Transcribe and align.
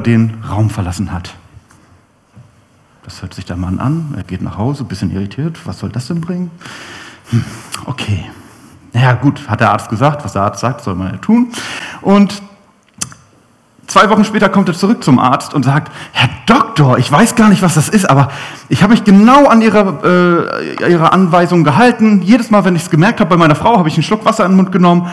den 0.00 0.42
Raum 0.48 0.70
verlassen 0.70 1.12
hat. 1.12 1.34
Das 3.04 3.22
hört 3.22 3.34
sich 3.34 3.44
der 3.44 3.56
Mann 3.56 3.78
an, 3.78 4.14
er 4.16 4.22
geht 4.22 4.42
nach 4.42 4.58
Hause, 4.58 4.84
ein 4.84 4.88
bisschen 4.88 5.10
irritiert. 5.10 5.58
Was 5.64 5.78
soll 5.78 5.90
das 5.90 6.08
denn 6.08 6.20
bringen? 6.20 6.50
Hm, 7.30 7.44
okay. 7.86 8.30
Naja, 8.92 9.12
gut, 9.14 9.48
hat 9.48 9.60
der 9.60 9.70
Arzt 9.70 9.88
gesagt, 9.88 10.24
was 10.24 10.32
der 10.32 10.42
Arzt 10.42 10.60
sagt, 10.60 10.82
soll 10.82 10.94
man 10.94 11.12
ja 11.12 11.16
tun. 11.18 11.52
Und 12.02 12.42
Zwei 13.90 14.08
Wochen 14.08 14.24
später 14.24 14.48
kommt 14.48 14.68
er 14.68 14.74
zurück 14.76 15.02
zum 15.02 15.18
Arzt 15.18 15.52
und 15.52 15.64
sagt, 15.64 15.90
Herr 16.12 16.28
Doktor, 16.46 16.98
ich 16.98 17.10
weiß 17.10 17.34
gar 17.34 17.48
nicht, 17.48 17.60
was 17.60 17.74
das 17.74 17.88
ist, 17.88 18.08
aber 18.08 18.30
ich 18.68 18.84
habe 18.84 18.92
mich 18.92 19.02
genau 19.02 19.46
an 19.46 19.62
Ihre, 19.62 20.70
äh, 20.78 20.88
Ihre 20.88 21.12
Anweisung 21.12 21.64
gehalten. 21.64 22.22
Jedes 22.22 22.52
Mal, 22.52 22.64
wenn 22.64 22.76
ich 22.76 22.82
es 22.82 22.90
gemerkt 22.90 23.18
habe 23.18 23.30
bei 23.30 23.36
meiner 23.36 23.56
Frau, 23.56 23.78
habe 23.78 23.88
ich 23.88 23.94
einen 23.94 24.04
Schluck 24.04 24.24
Wasser 24.24 24.44
in 24.44 24.52
den 24.52 24.58
Mund 24.58 24.70
genommen, 24.70 25.10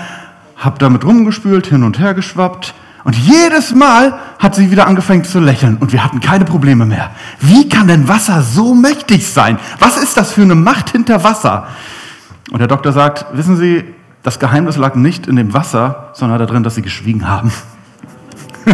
habe 0.58 0.78
damit 0.78 1.04
rumgespült, 1.04 1.66
hin 1.66 1.82
und 1.82 1.98
her 1.98 2.14
geschwappt. 2.14 2.76
Und 3.08 3.16
jedes 3.16 3.74
Mal 3.74 4.20
hat 4.38 4.54
sie 4.54 4.70
wieder 4.70 4.86
angefangen 4.86 5.24
zu 5.24 5.40
lächeln 5.40 5.78
und 5.78 5.94
wir 5.94 6.04
hatten 6.04 6.20
keine 6.20 6.44
Probleme 6.44 6.86
mehr. 6.86 7.12
Wie 7.40 7.70
kann 7.70 7.88
denn 7.88 8.10
Wasser 8.10 8.42
so 8.42 8.76
mächtig 8.76 9.26
sein? 9.26 9.60
Was 9.80 9.96
ist 9.96 10.18
das 10.18 10.34
für 10.34 10.42
eine 10.42 10.56
Macht 10.56 10.90
hinter 10.90 11.24
Wasser? 11.24 11.68
Und 12.52 12.60
der 12.60 12.68
Doktor 12.68 12.92
sagt, 12.92 13.26
wissen 13.32 13.56
Sie, 13.56 13.86
das 14.24 14.40
Geheimnis 14.40 14.76
lag 14.76 14.96
nicht 14.96 15.26
in 15.26 15.38
dem 15.38 15.54
Wasser, 15.54 16.10
sondern 16.16 16.38
darin, 16.40 16.64
dass 16.64 16.76
Sie 16.76 16.82
geschwiegen 16.82 17.30
haben. 17.30 17.54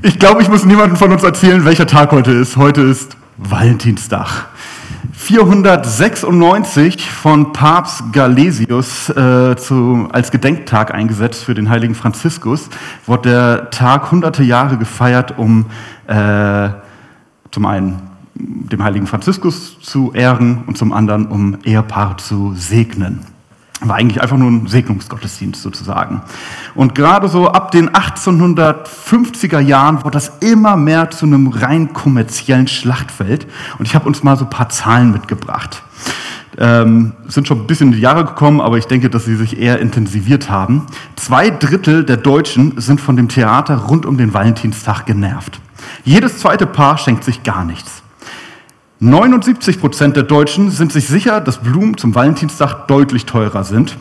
ich 0.00 0.18
glaube, 0.18 0.40
ich 0.40 0.48
muss 0.48 0.64
niemandem 0.64 0.96
von 0.96 1.12
uns 1.12 1.22
erzählen, 1.22 1.62
welcher 1.66 1.86
Tag 1.86 2.10
heute 2.10 2.30
ist. 2.32 2.56
Heute 2.56 2.80
ist 2.80 3.18
Valentinstag. 3.36 4.46
496 5.26 7.10
von 7.10 7.52
Papst 7.52 8.12
Galesius 8.12 9.08
äh, 9.08 9.56
zu, 9.56 10.08
als 10.12 10.30
Gedenktag 10.30 10.94
eingesetzt 10.94 11.42
für 11.42 11.54
den 11.54 11.68
heiligen 11.68 11.96
Franziskus, 11.96 12.68
wurde 13.06 13.30
der 13.30 13.70
Tag 13.70 14.12
hunderte 14.12 14.44
Jahre 14.44 14.78
gefeiert, 14.78 15.36
um 15.36 15.66
äh, 16.06 16.68
zum 17.50 17.66
einen 17.66 18.02
dem 18.34 18.84
heiligen 18.84 19.08
Franziskus 19.08 19.80
zu 19.80 20.12
ehren 20.14 20.62
und 20.68 20.78
zum 20.78 20.92
anderen 20.92 21.26
um 21.26 21.58
Ehepaare 21.64 22.18
zu 22.18 22.54
segnen 22.54 23.35
war 23.82 23.96
eigentlich 23.96 24.22
einfach 24.22 24.38
nur 24.38 24.50
ein 24.50 24.66
Segnungsgottesdienst 24.66 25.60
sozusagen. 25.62 26.22
Und 26.74 26.94
gerade 26.94 27.28
so 27.28 27.48
ab 27.48 27.70
den 27.70 27.90
1850er 27.90 29.60
Jahren 29.60 30.02
wurde 30.02 30.12
das 30.12 30.32
immer 30.40 30.76
mehr 30.76 31.10
zu 31.10 31.26
einem 31.26 31.48
rein 31.48 31.92
kommerziellen 31.92 32.68
Schlachtfeld. 32.68 33.46
Und 33.78 33.86
ich 33.86 33.94
habe 33.94 34.06
uns 34.06 34.22
mal 34.22 34.36
so 34.36 34.44
ein 34.44 34.50
paar 34.50 34.70
Zahlen 34.70 35.12
mitgebracht. 35.12 35.82
Ähm, 36.58 37.12
sind 37.28 37.46
schon 37.46 37.60
ein 37.60 37.66
bisschen 37.66 37.88
in 37.88 37.92
die 37.94 38.00
Jahre 38.00 38.24
gekommen, 38.24 38.62
aber 38.62 38.78
ich 38.78 38.86
denke, 38.86 39.10
dass 39.10 39.26
sie 39.26 39.36
sich 39.36 39.58
eher 39.58 39.78
intensiviert 39.78 40.48
haben. 40.48 40.86
Zwei 41.16 41.50
Drittel 41.50 42.04
der 42.04 42.16
Deutschen 42.16 42.80
sind 42.80 42.98
von 42.98 43.16
dem 43.16 43.28
Theater 43.28 43.76
rund 43.76 44.06
um 44.06 44.16
den 44.16 44.32
Valentinstag 44.32 45.04
genervt. 45.04 45.60
Jedes 46.04 46.38
zweite 46.38 46.66
Paar 46.66 46.96
schenkt 46.96 47.24
sich 47.24 47.42
gar 47.42 47.64
nichts. 47.66 47.95
79 48.98 49.78
Prozent 49.78 50.16
der 50.16 50.22
Deutschen 50.22 50.70
sind 50.70 50.90
sich 50.90 51.06
sicher, 51.06 51.42
dass 51.42 51.58
Blumen 51.58 51.98
zum 51.98 52.14
Valentinstag 52.14 52.88
deutlich 52.88 53.26
teurer 53.26 53.62
sind. 53.62 53.96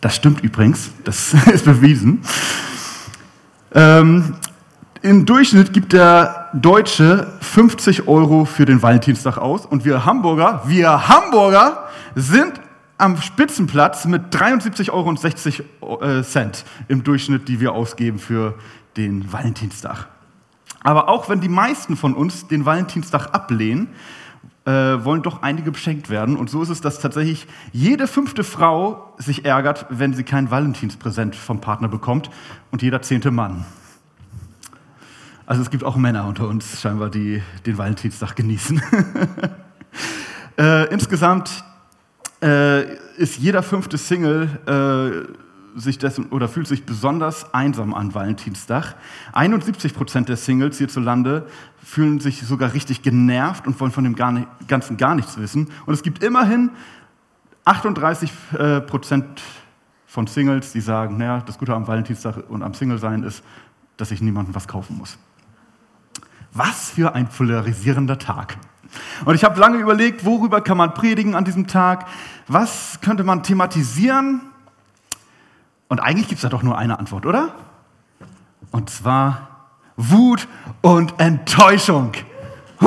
Das 0.00 0.14
stimmt 0.14 0.42
übrigens, 0.42 0.90
das 1.02 1.34
ist 1.52 1.64
bewiesen. 1.64 2.22
Ähm, 3.74 4.34
Im 5.02 5.26
Durchschnitt 5.26 5.72
gibt 5.72 5.92
der 5.92 6.50
Deutsche 6.52 7.32
50 7.40 8.06
Euro 8.06 8.44
für 8.44 8.64
den 8.64 8.80
Valentinstag 8.80 9.38
aus 9.38 9.66
und 9.66 9.84
wir 9.84 10.04
Hamburger, 10.04 10.62
wir 10.66 11.08
Hamburger 11.08 11.88
sind 12.14 12.60
am 12.98 13.20
Spitzenplatz 13.20 14.04
mit 14.04 14.32
73,60 14.32 15.62
Euro 15.80 16.00
äh, 16.02 16.22
im 16.86 17.02
Durchschnitt, 17.02 17.48
die 17.48 17.58
wir 17.58 17.72
ausgeben 17.72 18.20
für 18.20 18.54
den 18.96 19.32
Valentinstag. 19.32 20.11
Aber 20.82 21.08
auch 21.08 21.28
wenn 21.28 21.40
die 21.40 21.48
meisten 21.48 21.96
von 21.96 22.14
uns 22.14 22.46
den 22.48 22.64
Valentinstag 22.64 23.34
ablehnen, 23.34 23.88
äh, 24.64 24.70
wollen 24.70 25.22
doch 25.22 25.42
einige 25.42 25.72
beschenkt 25.72 26.08
werden. 26.10 26.36
Und 26.36 26.50
so 26.50 26.62
ist 26.62 26.68
es, 26.68 26.80
dass 26.80 27.00
tatsächlich 27.00 27.46
jede 27.72 28.06
fünfte 28.06 28.44
Frau 28.44 29.12
sich 29.18 29.44
ärgert, 29.44 29.86
wenn 29.90 30.14
sie 30.14 30.24
kein 30.24 30.50
Valentinspräsent 30.50 31.34
vom 31.34 31.60
Partner 31.60 31.88
bekommt 31.88 32.30
und 32.70 32.82
jeder 32.82 33.02
zehnte 33.02 33.30
Mann. 33.30 33.64
Also 35.46 35.62
es 35.62 35.70
gibt 35.70 35.84
auch 35.84 35.96
Männer 35.96 36.26
unter 36.26 36.46
uns 36.46 36.80
scheinbar, 36.80 37.10
die 37.10 37.42
den 37.66 37.76
Valentinstag 37.76 38.36
genießen. 38.36 38.80
äh, 40.58 40.86
insgesamt 40.92 41.64
äh, 42.40 42.94
ist 43.16 43.38
jeder 43.38 43.62
fünfte 43.62 43.98
Single 43.98 44.48
äh, 44.66 45.51
sich 45.74 45.98
dessen 45.98 46.26
oder 46.26 46.48
fühlt 46.48 46.66
sich 46.66 46.84
besonders 46.84 47.52
einsam 47.54 47.94
an 47.94 48.14
Valentinstag. 48.14 48.96
71 49.32 49.94
Prozent 49.94 50.28
der 50.28 50.36
Singles 50.36 50.78
hierzulande 50.78 51.46
fühlen 51.82 52.20
sich 52.20 52.42
sogar 52.42 52.74
richtig 52.74 53.02
genervt 53.02 53.66
und 53.66 53.78
wollen 53.80 53.92
von 53.92 54.04
dem 54.04 54.14
Ganzen 54.14 54.96
gar 54.96 55.14
nichts 55.14 55.38
wissen. 55.38 55.70
Und 55.86 55.94
es 55.94 56.02
gibt 56.02 56.22
immerhin 56.22 56.70
38 57.64 58.32
äh, 58.58 58.80
Prozent 58.80 59.42
von 60.06 60.26
Singles, 60.26 60.72
die 60.72 60.80
sagen, 60.80 61.16
naja, 61.16 61.40
das 61.40 61.58
Gute 61.58 61.74
am 61.74 61.86
Valentinstag 61.86 62.50
und 62.50 62.62
am 62.62 62.74
Single-Sein 62.74 63.22
ist, 63.22 63.42
dass 63.96 64.10
ich 64.10 64.20
niemandem 64.20 64.54
was 64.54 64.68
kaufen 64.68 64.98
muss. 64.98 65.18
Was 66.52 66.90
für 66.90 67.14
ein 67.14 67.28
polarisierender 67.28 68.18
Tag. 68.18 68.58
Und 69.24 69.34
ich 69.34 69.44
habe 69.44 69.58
lange 69.58 69.78
überlegt, 69.78 70.24
worüber 70.24 70.60
kann 70.60 70.76
man 70.76 70.92
predigen 70.92 71.34
an 71.34 71.44
diesem 71.44 71.66
Tag? 71.66 72.06
Was 72.46 73.00
könnte 73.00 73.24
man 73.24 73.42
thematisieren? 73.42 74.42
Und 75.92 76.00
eigentlich 76.00 76.26
gibt 76.28 76.38
es 76.38 76.42
da 76.42 76.48
doch 76.48 76.62
nur 76.62 76.78
eine 76.78 76.98
Antwort, 76.98 77.26
oder? 77.26 77.50
Und 78.70 78.88
zwar 78.88 79.66
Wut 79.98 80.48
und 80.80 81.20
Enttäuschung. 81.20 82.12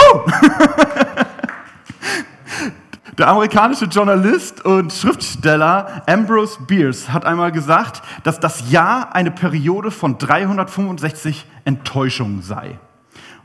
Der 3.19 3.27
amerikanische 3.27 3.85
Journalist 3.85 4.65
und 4.65 4.91
Schriftsteller 4.91 6.01
Ambrose 6.07 6.57
Bierce 6.63 7.13
hat 7.13 7.25
einmal 7.25 7.51
gesagt, 7.51 8.01
dass 8.23 8.39
das 8.39 8.71
Jahr 8.71 9.13
eine 9.13 9.29
Periode 9.29 9.91
von 9.91 10.17
365 10.17 11.45
Enttäuschungen 11.63 12.41
sei. 12.41 12.79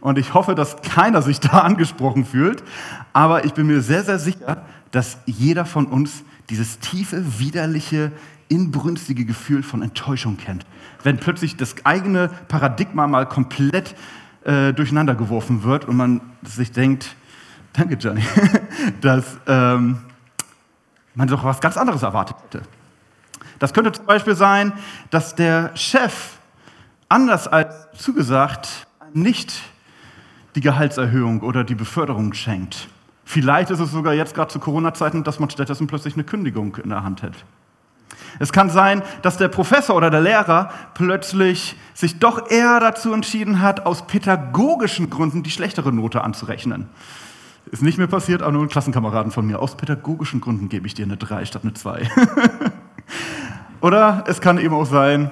Und 0.00 0.16
ich 0.16 0.32
hoffe, 0.32 0.54
dass 0.54 0.80
keiner 0.80 1.20
sich 1.20 1.38
da 1.40 1.58
angesprochen 1.58 2.24
fühlt, 2.24 2.64
aber 3.12 3.44
ich 3.44 3.52
bin 3.52 3.66
mir 3.66 3.82
sehr, 3.82 4.04
sehr 4.04 4.18
sicher, 4.18 4.64
dass 4.90 5.18
jeder 5.26 5.66
von 5.66 5.84
uns 5.84 6.24
dieses 6.48 6.78
tiefe, 6.78 7.38
widerliche, 7.38 8.10
inbrünstige 8.50 9.24
Gefühl 9.24 9.62
von 9.62 9.80
Enttäuschung 9.80 10.36
kennt. 10.36 10.66
Wenn 11.02 11.18
plötzlich 11.18 11.56
das 11.56 11.74
eigene 11.86 12.28
Paradigma 12.48 13.06
mal 13.06 13.26
komplett 13.26 13.94
äh, 14.44 14.72
durcheinander 14.72 15.14
geworfen 15.14 15.62
wird 15.62 15.86
und 15.86 15.96
man 15.96 16.20
sich 16.42 16.72
denkt, 16.72 17.14
danke 17.72 17.94
Johnny, 17.94 18.22
dass 19.00 19.38
ähm, 19.46 19.98
man 21.14 21.28
doch 21.28 21.44
was 21.44 21.60
ganz 21.60 21.76
anderes 21.76 22.02
erwartet 22.02 22.36
hätte. 22.44 22.62
Das 23.58 23.72
könnte 23.72 23.92
zum 23.92 24.06
Beispiel 24.06 24.34
sein, 24.34 24.72
dass 25.10 25.34
der 25.34 25.76
Chef 25.76 26.38
anders 27.08 27.46
als 27.46 27.88
zugesagt 27.96 28.86
nicht 29.12 29.62
die 30.54 30.60
Gehaltserhöhung 30.60 31.42
oder 31.42 31.62
die 31.62 31.74
Beförderung 31.74 32.32
schenkt. 32.32 32.88
Vielleicht 33.24 33.70
ist 33.70 33.78
es 33.78 33.92
sogar 33.92 34.14
jetzt 34.14 34.34
gerade 34.34 34.50
zu 34.50 34.58
Corona-Zeiten, 34.58 35.22
dass 35.22 35.38
man 35.38 35.50
stattdessen 35.50 35.86
plötzlich 35.86 36.14
eine 36.14 36.24
Kündigung 36.24 36.76
in 36.76 36.88
der 36.88 37.04
Hand 37.04 37.22
hat. 37.22 37.44
Es 38.38 38.52
kann 38.52 38.70
sein, 38.70 39.02
dass 39.22 39.36
der 39.36 39.48
Professor 39.48 39.96
oder 39.96 40.10
der 40.10 40.20
Lehrer 40.20 40.70
plötzlich 40.94 41.76
sich 41.94 42.18
doch 42.18 42.50
eher 42.50 42.80
dazu 42.80 43.12
entschieden 43.12 43.60
hat, 43.60 43.86
aus 43.86 44.06
pädagogischen 44.06 45.10
Gründen 45.10 45.42
die 45.42 45.50
schlechtere 45.50 45.92
Note 45.92 46.22
anzurechnen. 46.22 46.88
Ist 47.70 47.82
nicht 47.82 47.98
mehr 47.98 48.06
passiert, 48.06 48.42
aber 48.42 48.52
nur 48.52 48.62
ein 48.62 48.68
Klassenkameraden 48.68 49.30
von 49.30 49.46
mir. 49.46 49.60
Aus 49.60 49.76
pädagogischen 49.76 50.40
Gründen 50.40 50.68
gebe 50.68 50.86
ich 50.86 50.94
dir 50.94 51.04
eine 51.04 51.16
3 51.16 51.44
statt 51.44 51.62
eine 51.62 51.74
2. 51.74 52.08
oder 53.80 54.24
es 54.26 54.40
kann 54.40 54.58
eben 54.58 54.74
auch 54.74 54.86
sein, 54.86 55.30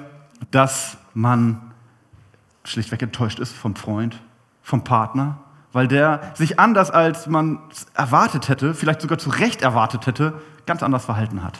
dass 0.51 0.97
man 1.13 1.59
schlichtweg 2.63 3.01
enttäuscht 3.01 3.39
ist 3.39 3.53
vom 3.53 3.75
Freund, 3.75 4.21
vom 4.61 4.83
Partner, 4.83 5.39
weil 5.73 5.87
der 5.87 6.21
sich 6.35 6.59
anders 6.59 6.91
als 6.91 7.27
man 7.27 7.59
erwartet 7.93 8.49
hätte, 8.49 8.73
vielleicht 8.73 9.01
sogar 9.01 9.17
zu 9.17 9.29
Recht 9.29 9.61
erwartet 9.61 10.07
hätte, 10.07 10.33
ganz 10.65 10.83
anders 10.83 11.05
verhalten 11.05 11.43
hat. 11.43 11.59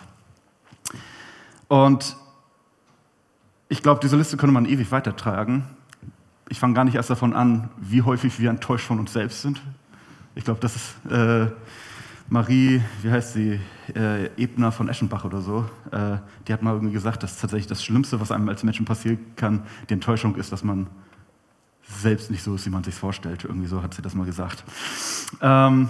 Und 1.70 2.18
ich 3.70 3.82
glaube, 3.82 4.02
diese 4.02 4.18
Liste 4.18 4.36
könnte 4.36 4.54
man 4.54 4.66
ewig 4.66 4.92
weitertragen. 4.92 5.64
Ich 6.50 6.60
fange 6.60 6.74
gar 6.74 6.84
nicht 6.84 6.96
erst 6.96 7.12
davon 7.12 7.34
an, 7.34 7.70
wie 7.78 8.02
häufig 8.02 8.40
wir 8.40 8.50
enttäuscht 8.50 8.88
von 8.88 9.00
uns 9.00 9.14
selbst 9.14 9.44
sind. 9.44 9.62
Ich 10.36 10.44
glaube, 10.44 10.60
das 10.60 10.76
ist 10.76 11.12
äh, 11.12 11.48
Marie, 12.28 12.82
wie 13.04 13.12
heißt 13.12 13.34
sie, 13.34 13.60
äh, 13.96 14.26
Ebner 14.36 14.72
von 14.72 14.90
Eschenbach 14.90 15.26
oder 15.26 15.42
so, 15.42 15.70
äh, 15.92 16.18
die 16.48 16.54
hat 16.54 16.64
mal 16.64 16.74
irgendwie 16.74 16.94
gesagt, 16.94 17.22
dass 17.24 17.38
tatsächlich 17.38 17.68
das 17.68 17.84
Schlimmste, 17.84 18.20
was 18.20 18.32
einem 18.32 18.50
als 18.50 18.64
Menschen 18.64 18.86
passieren 18.86 19.20
kann, 19.36 19.64
die 19.90 19.94
Enttäuschung 19.94 20.36
ist, 20.36 20.52
dass 20.52 20.64
man 20.64 20.88
selbst 21.84 22.32
nicht 22.32 22.44
so 22.44 22.56
ist, 22.56 22.66
wie 22.66 22.70
man 22.72 22.84
sich 22.84 22.96
vorstellt. 22.96 23.46
Irgendwie 23.46 23.68
so 23.68 23.84
hat 23.84 23.94
sie 23.94 24.02
das 24.02 24.16
mal 24.16 24.26
gesagt. 24.26 24.64
Ähm, 25.42 25.90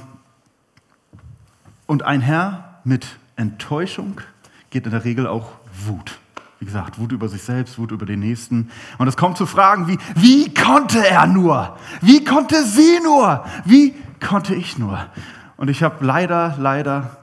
und 1.88 2.04
einher 2.04 2.82
mit 2.84 3.18
Enttäuschung 3.36 4.22
geht 4.70 4.86
in 4.86 4.92
der 4.92 5.04
Regel 5.04 5.28
auch 5.28 5.52
Wut. 5.88 6.20
Wie 6.60 6.66
gesagt, 6.66 7.00
Wut 7.00 7.12
über 7.12 7.30
sich 7.30 7.42
selbst, 7.42 7.78
Wut 7.78 7.92
über 7.92 8.06
den 8.06 8.20
Nächsten. 8.20 8.70
Und 8.98 9.08
es 9.08 9.16
kommt 9.16 9.38
zu 9.38 9.46
Fragen 9.46 9.88
wie, 9.88 9.98
wie 10.16 10.54
konnte 10.54 11.06
er 11.08 11.26
nur? 11.26 11.78
Wie 12.02 12.24
konnte 12.24 12.66
sie 12.66 13.00
nur? 13.02 13.46
Wie 13.64 13.96
konnte 14.20 14.56
ich 14.56 14.78
nur? 14.78 15.06
Und 15.56 15.70
ich 15.70 15.84
habe 15.84 16.06
leider, 16.06 16.56
leider 16.58 17.18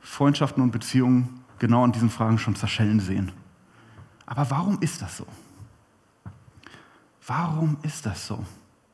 Freundschaften 0.00 0.62
und 0.62 0.72
Beziehungen 0.72 1.42
genau 1.58 1.84
an 1.84 1.92
diesen 1.92 2.10
Fragen 2.10 2.38
schon 2.38 2.54
zerschellen 2.54 3.00
sehen. 3.00 3.32
Aber 4.26 4.50
warum 4.50 4.78
ist 4.80 5.00
das 5.00 5.16
so? 5.16 5.26
Warum 7.26 7.76
ist 7.82 8.06
das 8.06 8.26
so? 8.26 8.44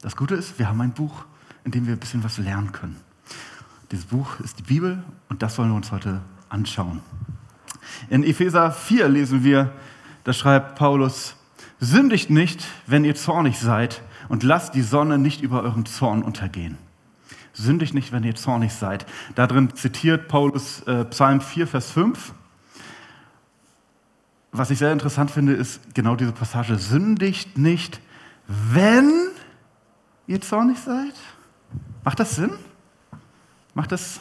Das 0.00 0.14
Gute 0.14 0.34
ist, 0.34 0.58
wir 0.58 0.68
haben 0.68 0.80
ein 0.80 0.92
Buch, 0.92 1.24
in 1.64 1.72
dem 1.72 1.86
wir 1.86 1.94
ein 1.94 1.98
bisschen 1.98 2.22
was 2.22 2.38
lernen 2.38 2.70
können. 2.72 2.96
Dieses 3.90 4.04
Buch 4.04 4.40
ist 4.40 4.58
die 4.58 4.62
Bibel 4.62 5.02
und 5.28 5.42
das 5.42 5.58
wollen 5.58 5.70
wir 5.70 5.76
uns 5.76 5.90
heute 5.90 6.20
anschauen. 6.48 7.00
In 8.08 8.24
Epheser 8.24 8.72
4 8.72 9.08
lesen 9.08 9.44
wir, 9.44 9.72
da 10.24 10.32
schreibt 10.32 10.76
Paulus, 10.76 11.36
sündigt 11.80 12.30
nicht, 12.30 12.64
wenn 12.86 13.04
ihr 13.04 13.14
zornig 13.14 13.58
seid 13.58 14.02
und 14.28 14.42
lasst 14.42 14.74
die 14.74 14.82
Sonne 14.82 15.18
nicht 15.18 15.42
über 15.42 15.62
euren 15.62 15.86
Zorn 15.86 16.22
untergehen. 16.22 16.78
Sündigt 17.52 17.94
nicht, 17.94 18.12
wenn 18.12 18.22
ihr 18.22 18.34
zornig 18.34 18.72
seid. 18.74 19.06
Darin 19.34 19.74
zitiert 19.74 20.28
Paulus 20.28 20.82
äh, 20.82 21.04
Psalm 21.06 21.40
4, 21.40 21.66
Vers 21.66 21.90
5. 21.90 22.34
Was 24.52 24.70
ich 24.70 24.78
sehr 24.78 24.92
interessant 24.92 25.30
finde, 25.30 25.54
ist 25.54 25.94
genau 25.94 26.16
diese 26.16 26.32
Passage. 26.32 26.76
Sündigt 26.76 27.56
nicht, 27.56 28.00
wenn 28.46 29.10
ihr 30.26 30.40
zornig 30.40 30.78
seid. 30.78 31.14
Macht 32.04 32.20
das 32.20 32.36
Sinn? 32.36 32.52
Macht 33.74 33.92
das 33.92 34.20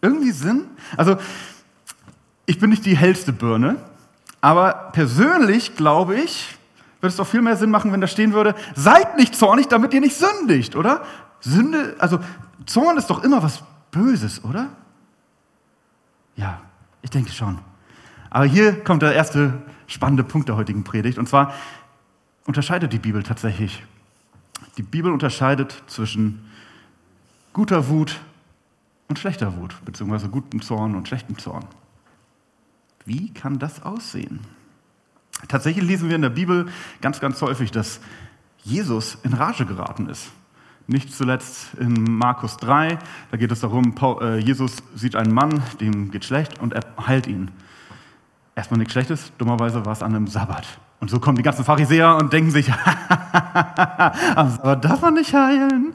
irgendwie 0.00 0.32
Sinn? 0.32 0.66
Also, 0.96 1.16
ich 2.46 2.58
bin 2.58 2.70
nicht 2.70 2.84
die 2.84 2.96
hellste 2.96 3.32
Birne, 3.32 3.76
aber 4.40 4.90
persönlich 4.92 5.76
glaube 5.76 6.16
ich, 6.16 6.58
würde 7.00 7.10
es 7.10 7.16
doch 7.16 7.26
viel 7.26 7.42
mehr 7.42 7.56
Sinn 7.56 7.70
machen, 7.70 7.92
wenn 7.92 8.00
da 8.00 8.06
stehen 8.06 8.32
würde, 8.32 8.54
seid 8.74 9.16
nicht 9.16 9.34
zornig, 9.34 9.68
damit 9.68 9.92
ihr 9.94 10.00
nicht 10.00 10.16
sündigt, 10.16 10.76
oder? 10.76 11.02
Sünde, 11.40 11.96
also 11.98 12.20
Zorn 12.66 12.96
ist 12.96 13.08
doch 13.10 13.24
immer 13.24 13.42
was 13.42 13.62
Böses, 13.90 14.44
oder? 14.44 14.68
Ja, 16.36 16.60
ich 17.02 17.10
denke 17.10 17.32
schon. 17.32 17.58
Aber 18.30 18.44
hier 18.44 18.82
kommt 18.82 19.02
der 19.02 19.14
erste 19.14 19.62
spannende 19.86 20.24
Punkt 20.24 20.48
der 20.48 20.56
heutigen 20.56 20.84
Predigt. 20.84 21.18
Und 21.18 21.28
zwar 21.28 21.52
unterscheidet 22.46 22.92
die 22.92 22.98
Bibel 22.98 23.22
tatsächlich. 23.22 23.84
Die 24.78 24.82
Bibel 24.82 25.12
unterscheidet 25.12 25.82
zwischen 25.86 26.50
guter 27.52 27.88
Wut 27.88 28.20
und 29.08 29.18
schlechter 29.18 29.56
Wut, 29.56 29.74
beziehungsweise 29.84 30.28
gutem 30.28 30.62
Zorn 30.62 30.94
und 30.94 31.06
schlechtem 31.08 31.36
Zorn. 31.38 31.66
Wie 33.04 33.32
kann 33.32 33.58
das 33.58 33.82
aussehen? 33.82 34.40
Tatsächlich 35.48 35.84
lesen 35.84 36.08
wir 36.08 36.16
in 36.16 36.22
der 36.22 36.30
Bibel 36.30 36.66
ganz, 37.00 37.20
ganz 37.20 37.40
häufig, 37.42 37.70
dass 37.70 38.00
Jesus 38.62 39.18
in 39.24 39.32
Rage 39.32 39.66
geraten 39.66 40.08
ist. 40.08 40.30
Nicht 40.86 41.12
zuletzt 41.12 41.74
in 41.74 41.94
Markus 42.16 42.56
3, 42.58 42.98
da 43.30 43.36
geht 43.36 43.50
es 43.52 43.60
darum, 43.60 43.94
äh, 44.20 44.38
Jesus 44.38 44.82
sieht 44.94 45.16
einen 45.16 45.32
Mann, 45.32 45.62
dem 45.80 46.10
geht 46.10 46.24
schlecht 46.24 46.60
und 46.60 46.72
er 46.72 46.82
heilt 47.06 47.26
ihn. 47.26 47.50
Erstmal 48.54 48.78
nichts 48.78 48.92
Schlechtes, 48.92 49.32
dummerweise 49.38 49.84
war 49.86 49.92
es 49.92 50.02
an 50.02 50.14
einem 50.14 50.26
Sabbat. 50.26 50.66
Und 51.00 51.10
so 51.10 51.18
kommen 51.18 51.36
die 51.36 51.42
ganzen 51.42 51.64
Pharisäer 51.64 52.16
und 52.16 52.32
denken 52.32 52.50
sich, 52.50 52.70
am 54.36 54.50
Sabbat 54.50 54.84
darf 54.84 55.00
man 55.02 55.14
nicht 55.14 55.34
heilen. 55.34 55.92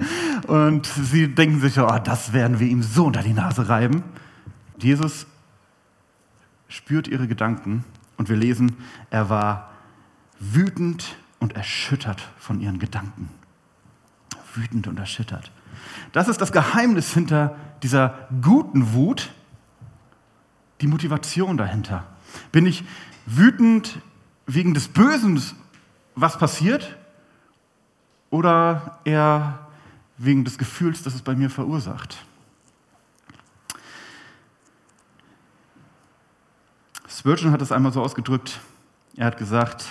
Und 0.47 0.85
sie 0.85 1.33
denken 1.33 1.61
sich, 1.61 1.79
oh, 1.79 1.99
das 2.03 2.33
werden 2.33 2.59
wir 2.59 2.67
ihm 2.67 2.83
so 2.83 3.05
unter 3.05 3.21
die 3.21 3.33
Nase 3.33 3.69
reiben. 3.69 4.03
Jesus 4.79 5.27
spürt 6.67 7.07
ihre 7.07 7.27
Gedanken 7.27 7.83
und 8.17 8.29
wir 8.29 8.35
lesen, 8.35 8.77
er 9.09 9.29
war 9.29 9.71
wütend 10.39 11.17
und 11.39 11.55
erschüttert 11.55 12.21
von 12.37 12.59
ihren 12.59 12.79
Gedanken. 12.79 13.29
Wütend 14.53 14.87
und 14.87 14.99
erschüttert. 14.99 15.51
Das 16.11 16.27
ist 16.27 16.41
das 16.41 16.51
Geheimnis 16.51 17.13
hinter 17.13 17.55
dieser 17.83 18.27
guten 18.41 18.93
Wut, 18.93 19.31
die 20.81 20.87
Motivation 20.87 21.57
dahinter. 21.57 22.05
Bin 22.51 22.65
ich 22.65 22.83
wütend 23.25 23.99
wegen 24.45 24.73
des 24.73 24.87
Bösen, 24.87 25.41
was 26.15 26.37
passiert, 26.37 26.97
oder 28.29 28.99
eher 29.05 29.59
wegen 30.17 30.43
des 30.43 30.57
Gefühls, 30.57 31.03
das 31.03 31.13
es 31.13 31.21
bei 31.21 31.35
mir 31.35 31.49
verursacht? 31.49 32.17
Spurgeon 37.17 37.51
hat 37.51 37.63
es 37.63 37.71
einmal 37.71 37.91
so 37.91 38.03
ausgedrückt, 38.03 38.59
er 39.15 39.25
hat 39.25 39.37
gesagt, 39.37 39.87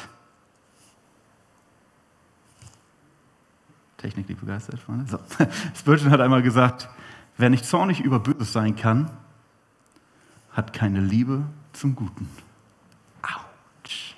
Technik, 3.97 4.29
die 4.29 4.35
begeistert, 4.35 4.79
Freunde. 4.79 5.07
So. 5.11 5.19
Spurgeon 5.77 6.13
hat 6.13 6.21
einmal 6.21 6.43
gesagt, 6.43 6.89
wer 7.37 7.51
nicht 7.51 7.65
zornig 7.65 8.01
über 8.01 8.21
Böses 8.21 8.53
sein 8.53 8.77
kann, 8.77 9.11
hat 10.53 10.73
keine 10.73 11.01
Liebe 11.01 11.43
zum 11.73 11.97
Guten. 11.97 12.29
Autsch. 13.23 14.15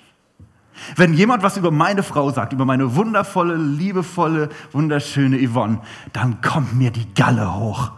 Wenn 0.95 1.15
jemand 1.15 1.41
was 1.41 1.57
über 1.57 1.71
meine 1.71 2.03
Frau 2.03 2.29
sagt, 2.29 2.53
über 2.53 2.65
meine 2.65 2.95
wundervolle, 2.95 3.55
liebevolle, 3.55 4.49
wunderschöne 4.71 5.39
Yvonne, 5.39 5.81
dann 6.13 6.41
kommt 6.41 6.75
mir 6.75 6.91
die 6.91 7.11
Galle 7.15 7.55
hoch. 7.55 7.91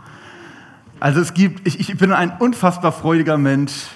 Also 1.02 1.20
es 1.20 1.34
gibt, 1.34 1.68
ich, 1.68 1.82
ich 1.82 1.98
bin 1.98 2.14
ein 2.14 2.38
unfassbar 2.38 2.94
freudiger 2.94 3.38
Mensch, 3.38 3.90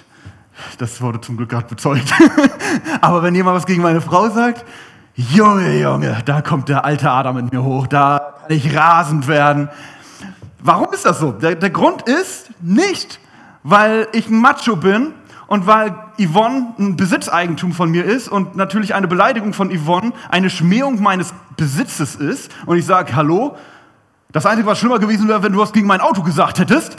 das 0.78 1.00
wurde 1.00 1.20
zum 1.20 1.36
Glück 1.36 1.50
gerade 1.50 1.66
bezeugt. 1.66 2.12
Aber 3.00 3.22
wenn 3.22 3.34
jemand 3.34 3.56
was 3.56 3.66
gegen 3.66 3.82
meine 3.82 4.00
Frau 4.00 4.28
sagt, 4.30 4.64
Junge, 5.14 5.80
Junge, 5.80 6.18
da 6.24 6.42
kommt 6.42 6.68
der 6.68 6.84
alte 6.84 7.10
Adam 7.10 7.38
in 7.38 7.48
mir 7.50 7.62
hoch, 7.62 7.86
da 7.86 8.34
kann 8.42 8.56
ich 8.56 8.76
rasend 8.76 9.28
werden. 9.28 9.70
Warum 10.60 10.92
ist 10.92 11.06
das 11.06 11.20
so? 11.20 11.32
Der, 11.32 11.54
der 11.54 11.70
Grund 11.70 12.02
ist 12.02 12.50
nicht, 12.60 13.18
weil 13.62 14.08
ich 14.12 14.28
ein 14.28 14.40
Macho 14.40 14.76
bin 14.76 15.14
und 15.46 15.66
weil 15.66 15.94
Yvonne 16.18 16.74
ein 16.78 16.96
Besitzeigentum 16.96 17.72
von 17.72 17.90
mir 17.90 18.04
ist 18.04 18.28
und 18.28 18.56
natürlich 18.56 18.94
eine 18.94 19.08
Beleidigung 19.08 19.52
von 19.52 19.70
Yvonne 19.70 20.12
eine 20.28 20.50
Schmähung 20.50 21.00
meines 21.02 21.32
Besitzes 21.56 22.14
ist 22.16 22.50
und 22.66 22.76
ich 22.76 22.84
sage, 22.84 23.14
hallo, 23.16 23.56
das 24.32 24.44
Einzige, 24.44 24.66
was 24.66 24.78
schlimmer 24.78 24.98
gewesen 24.98 25.28
wäre, 25.28 25.42
wenn 25.42 25.52
du 25.52 25.60
was 25.60 25.72
gegen 25.72 25.86
mein 25.86 26.00
Auto 26.00 26.22
gesagt 26.22 26.58
hättest. 26.58 26.96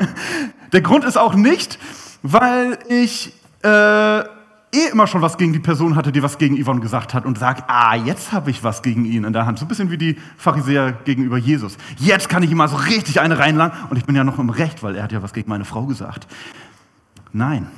der 0.72 0.80
Grund 0.80 1.04
ist 1.04 1.18
auch 1.18 1.34
nicht, 1.34 1.78
weil 2.26 2.78
ich 2.88 3.34
äh, 3.62 4.20
eh 4.20 4.88
immer 4.90 5.06
schon 5.06 5.20
was 5.20 5.36
gegen 5.36 5.52
die 5.52 5.58
Person 5.58 5.94
hatte, 5.94 6.10
die 6.10 6.22
was 6.22 6.38
gegen 6.38 6.56
Yvonne 6.56 6.80
gesagt 6.80 7.12
hat 7.12 7.26
und 7.26 7.38
sagt, 7.38 7.64
ah, 7.68 7.94
jetzt 7.94 8.32
habe 8.32 8.50
ich 8.50 8.64
was 8.64 8.80
gegen 8.80 9.04
ihn 9.04 9.24
in 9.24 9.34
der 9.34 9.44
Hand. 9.44 9.58
So 9.58 9.66
ein 9.66 9.68
bisschen 9.68 9.90
wie 9.90 9.98
die 9.98 10.16
Pharisäer 10.38 10.92
gegenüber 10.92 11.36
Jesus. 11.36 11.76
Jetzt 11.98 12.30
kann 12.30 12.42
ich 12.42 12.50
ihm 12.50 12.56
mal 12.56 12.68
so 12.68 12.76
richtig 12.76 13.20
eine 13.20 13.38
reinlangen 13.38 13.76
und 13.90 13.98
ich 13.98 14.06
bin 14.06 14.16
ja 14.16 14.24
noch 14.24 14.38
im 14.38 14.48
Recht, 14.48 14.82
weil 14.82 14.96
er 14.96 15.02
hat 15.02 15.12
ja 15.12 15.22
was 15.22 15.34
gegen 15.34 15.50
meine 15.50 15.66
Frau 15.66 15.84
gesagt. 15.84 16.26
Nein. 17.34 17.68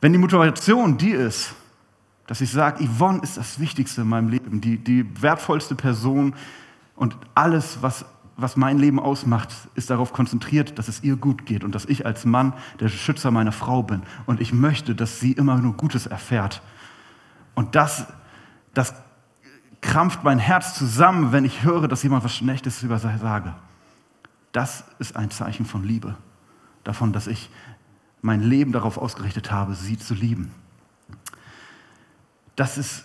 Wenn 0.00 0.12
die 0.12 0.18
Motivation 0.18 0.96
die 0.96 1.10
ist, 1.10 1.54
dass 2.26 2.40
ich 2.40 2.50
sage, 2.50 2.82
Yvonne 2.82 3.20
ist 3.22 3.36
das 3.36 3.60
Wichtigste 3.60 4.00
in 4.00 4.08
meinem 4.08 4.30
Leben, 4.30 4.62
die, 4.62 4.78
die 4.78 5.04
wertvollste 5.20 5.74
Person 5.74 6.34
und 6.94 7.14
alles, 7.34 7.76
was 7.82 8.06
was 8.36 8.56
mein 8.56 8.78
Leben 8.78 9.00
ausmacht, 9.00 9.48
ist 9.74 9.88
darauf 9.88 10.12
konzentriert, 10.12 10.78
dass 10.78 10.88
es 10.88 11.02
ihr 11.02 11.16
gut 11.16 11.46
geht 11.46 11.64
und 11.64 11.74
dass 11.74 11.86
ich 11.86 12.04
als 12.04 12.26
Mann 12.26 12.52
der 12.80 12.88
Schützer 12.88 13.30
meiner 13.30 13.52
Frau 13.52 13.82
bin. 13.82 14.02
Und 14.26 14.40
ich 14.40 14.52
möchte, 14.52 14.94
dass 14.94 15.20
sie 15.20 15.32
immer 15.32 15.56
nur 15.56 15.72
Gutes 15.72 16.06
erfährt. 16.06 16.60
Und 17.54 17.74
das, 17.74 18.06
das 18.74 18.94
krampft 19.80 20.22
mein 20.22 20.38
Herz 20.38 20.74
zusammen, 20.74 21.32
wenn 21.32 21.46
ich 21.46 21.62
höre, 21.62 21.88
dass 21.88 22.02
jemand 22.02 22.24
was 22.24 22.36
Schlechtes 22.36 22.82
über 22.82 22.98
sie 22.98 23.16
sage. 23.18 23.54
Das 24.52 24.84
ist 24.98 25.16
ein 25.16 25.30
Zeichen 25.30 25.64
von 25.64 25.82
Liebe. 25.82 26.14
Davon, 26.84 27.12
dass 27.12 27.26
ich 27.26 27.50
mein 28.20 28.42
Leben 28.42 28.72
darauf 28.72 28.98
ausgerichtet 28.98 29.50
habe, 29.50 29.74
sie 29.74 29.98
zu 29.98 30.14
lieben. 30.14 30.52
Das 32.54 32.76
ist 32.76 33.04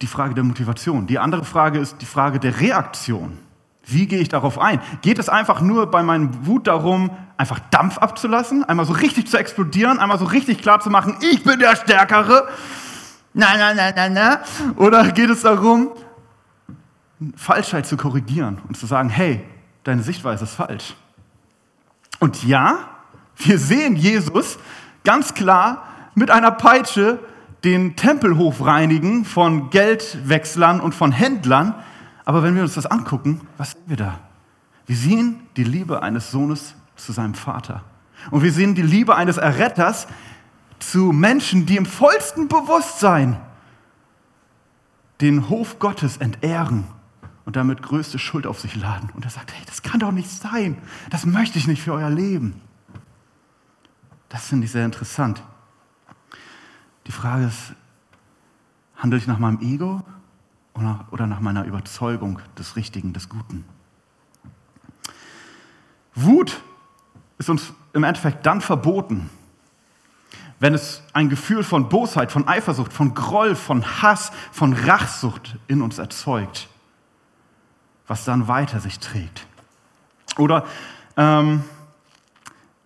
die 0.00 0.06
Frage 0.06 0.34
der 0.34 0.44
Motivation. 0.44 1.06
Die 1.06 1.18
andere 1.18 1.44
Frage 1.44 1.78
ist 1.78 2.00
die 2.00 2.06
Frage 2.06 2.38
der 2.38 2.60
Reaktion. 2.60 3.38
Wie 3.84 4.06
gehe 4.06 4.20
ich 4.20 4.28
darauf 4.28 4.58
ein? 4.58 4.80
Geht 5.02 5.18
es 5.18 5.28
einfach 5.28 5.60
nur 5.60 5.90
bei 5.90 6.02
meinem 6.02 6.46
Wut 6.46 6.66
darum, 6.66 7.10
einfach 7.36 7.58
Dampf 7.70 7.98
abzulassen, 7.98 8.64
einmal 8.64 8.86
so 8.86 8.92
richtig 8.92 9.28
zu 9.28 9.36
explodieren, 9.36 9.98
einmal 9.98 10.18
so 10.18 10.24
richtig 10.24 10.62
klar 10.62 10.80
zu 10.80 10.90
machen, 10.90 11.16
ich 11.20 11.42
bin 11.42 11.58
der 11.58 11.76
Stärkere? 11.76 12.48
Na, 13.34 13.48
na, 13.56 13.74
na, 13.74 13.92
na, 13.94 14.08
na. 14.08 14.40
Oder 14.76 15.10
geht 15.10 15.30
es 15.30 15.42
darum, 15.42 15.90
Falschheit 17.36 17.86
zu 17.86 17.96
korrigieren 17.96 18.58
und 18.68 18.76
zu 18.76 18.86
sagen, 18.86 19.08
hey, 19.08 19.42
deine 19.84 20.02
Sichtweise 20.02 20.44
ist 20.44 20.54
falsch. 20.54 20.94
Und 22.20 22.44
ja, 22.44 22.78
wir 23.36 23.58
sehen 23.58 23.96
Jesus 23.96 24.58
ganz 25.04 25.34
klar 25.34 25.84
mit 26.14 26.30
einer 26.30 26.52
Peitsche 26.52 27.18
den 27.64 27.96
Tempelhof 27.96 28.64
reinigen 28.64 29.24
von 29.24 29.70
Geldwechslern 29.70 30.80
und 30.80 30.94
von 30.94 31.12
Händlern, 31.12 31.74
aber 32.24 32.42
wenn 32.42 32.54
wir 32.54 32.62
uns 32.62 32.74
das 32.74 32.86
angucken, 32.86 33.40
was 33.58 33.72
sehen 33.72 33.82
wir 33.86 33.96
da? 33.96 34.20
Wir 34.86 34.96
sehen 34.96 35.40
die 35.56 35.64
Liebe 35.64 36.02
eines 36.02 36.30
Sohnes 36.30 36.74
zu 36.96 37.12
seinem 37.12 37.34
Vater. 37.34 37.82
Und 38.30 38.42
wir 38.42 38.52
sehen 38.52 38.74
die 38.74 38.82
Liebe 38.82 39.16
eines 39.16 39.36
Erretters, 39.36 40.06
zu 40.78 41.12
Menschen, 41.12 41.64
die 41.64 41.76
im 41.76 41.86
vollsten 41.86 42.48
Bewusstsein 42.48 43.40
den 45.20 45.48
Hof 45.48 45.78
Gottes 45.78 46.16
entehren 46.16 46.84
und 47.44 47.56
damit 47.56 47.82
größte 47.82 48.18
Schuld 48.18 48.46
auf 48.46 48.60
sich 48.60 48.74
laden. 48.74 49.10
Und 49.14 49.24
er 49.24 49.30
sagt, 49.30 49.52
hey, 49.52 49.62
das 49.66 49.82
kann 49.82 50.00
doch 50.00 50.12
nicht 50.12 50.28
sein. 50.28 50.76
Das 51.10 51.24
möchte 51.24 51.58
ich 51.58 51.66
nicht 51.68 51.82
für 51.82 51.92
euer 51.92 52.10
Leben. 52.10 52.60
Das 54.28 54.46
finde 54.46 54.64
ich 54.64 54.72
sehr 54.72 54.84
interessant. 54.84 55.42
Die 57.06 57.12
Frage 57.12 57.46
ist, 57.46 57.74
handle 58.96 59.18
ich 59.18 59.26
nach 59.26 59.38
meinem 59.38 59.60
Ego 59.60 60.02
oder 60.74 61.26
nach 61.26 61.40
meiner 61.40 61.64
Überzeugung 61.64 62.40
des 62.58 62.76
Richtigen, 62.76 63.12
des 63.12 63.28
Guten? 63.28 63.64
Wut 66.14 66.60
ist 67.38 67.50
uns 67.50 67.72
im 67.92 68.04
Endeffekt 68.04 68.46
dann 68.46 68.60
verboten, 68.60 69.30
wenn 70.60 70.74
es 70.74 71.02
ein 71.12 71.28
Gefühl 71.28 71.64
von 71.64 71.88
Bosheit, 71.88 72.30
von 72.30 72.46
Eifersucht, 72.46 72.92
von 72.92 73.14
Groll, 73.14 73.56
von 73.56 73.84
Hass, 74.02 74.30
von 74.52 74.72
Rachsucht 74.72 75.58
in 75.66 75.82
uns 75.82 75.98
erzeugt, 75.98 76.68
was 78.06 78.24
dann 78.24 78.46
weiter 78.46 78.78
sich 78.80 79.00
trägt. 79.00 79.46
Oder, 80.38 80.64
ähm, 81.16 81.64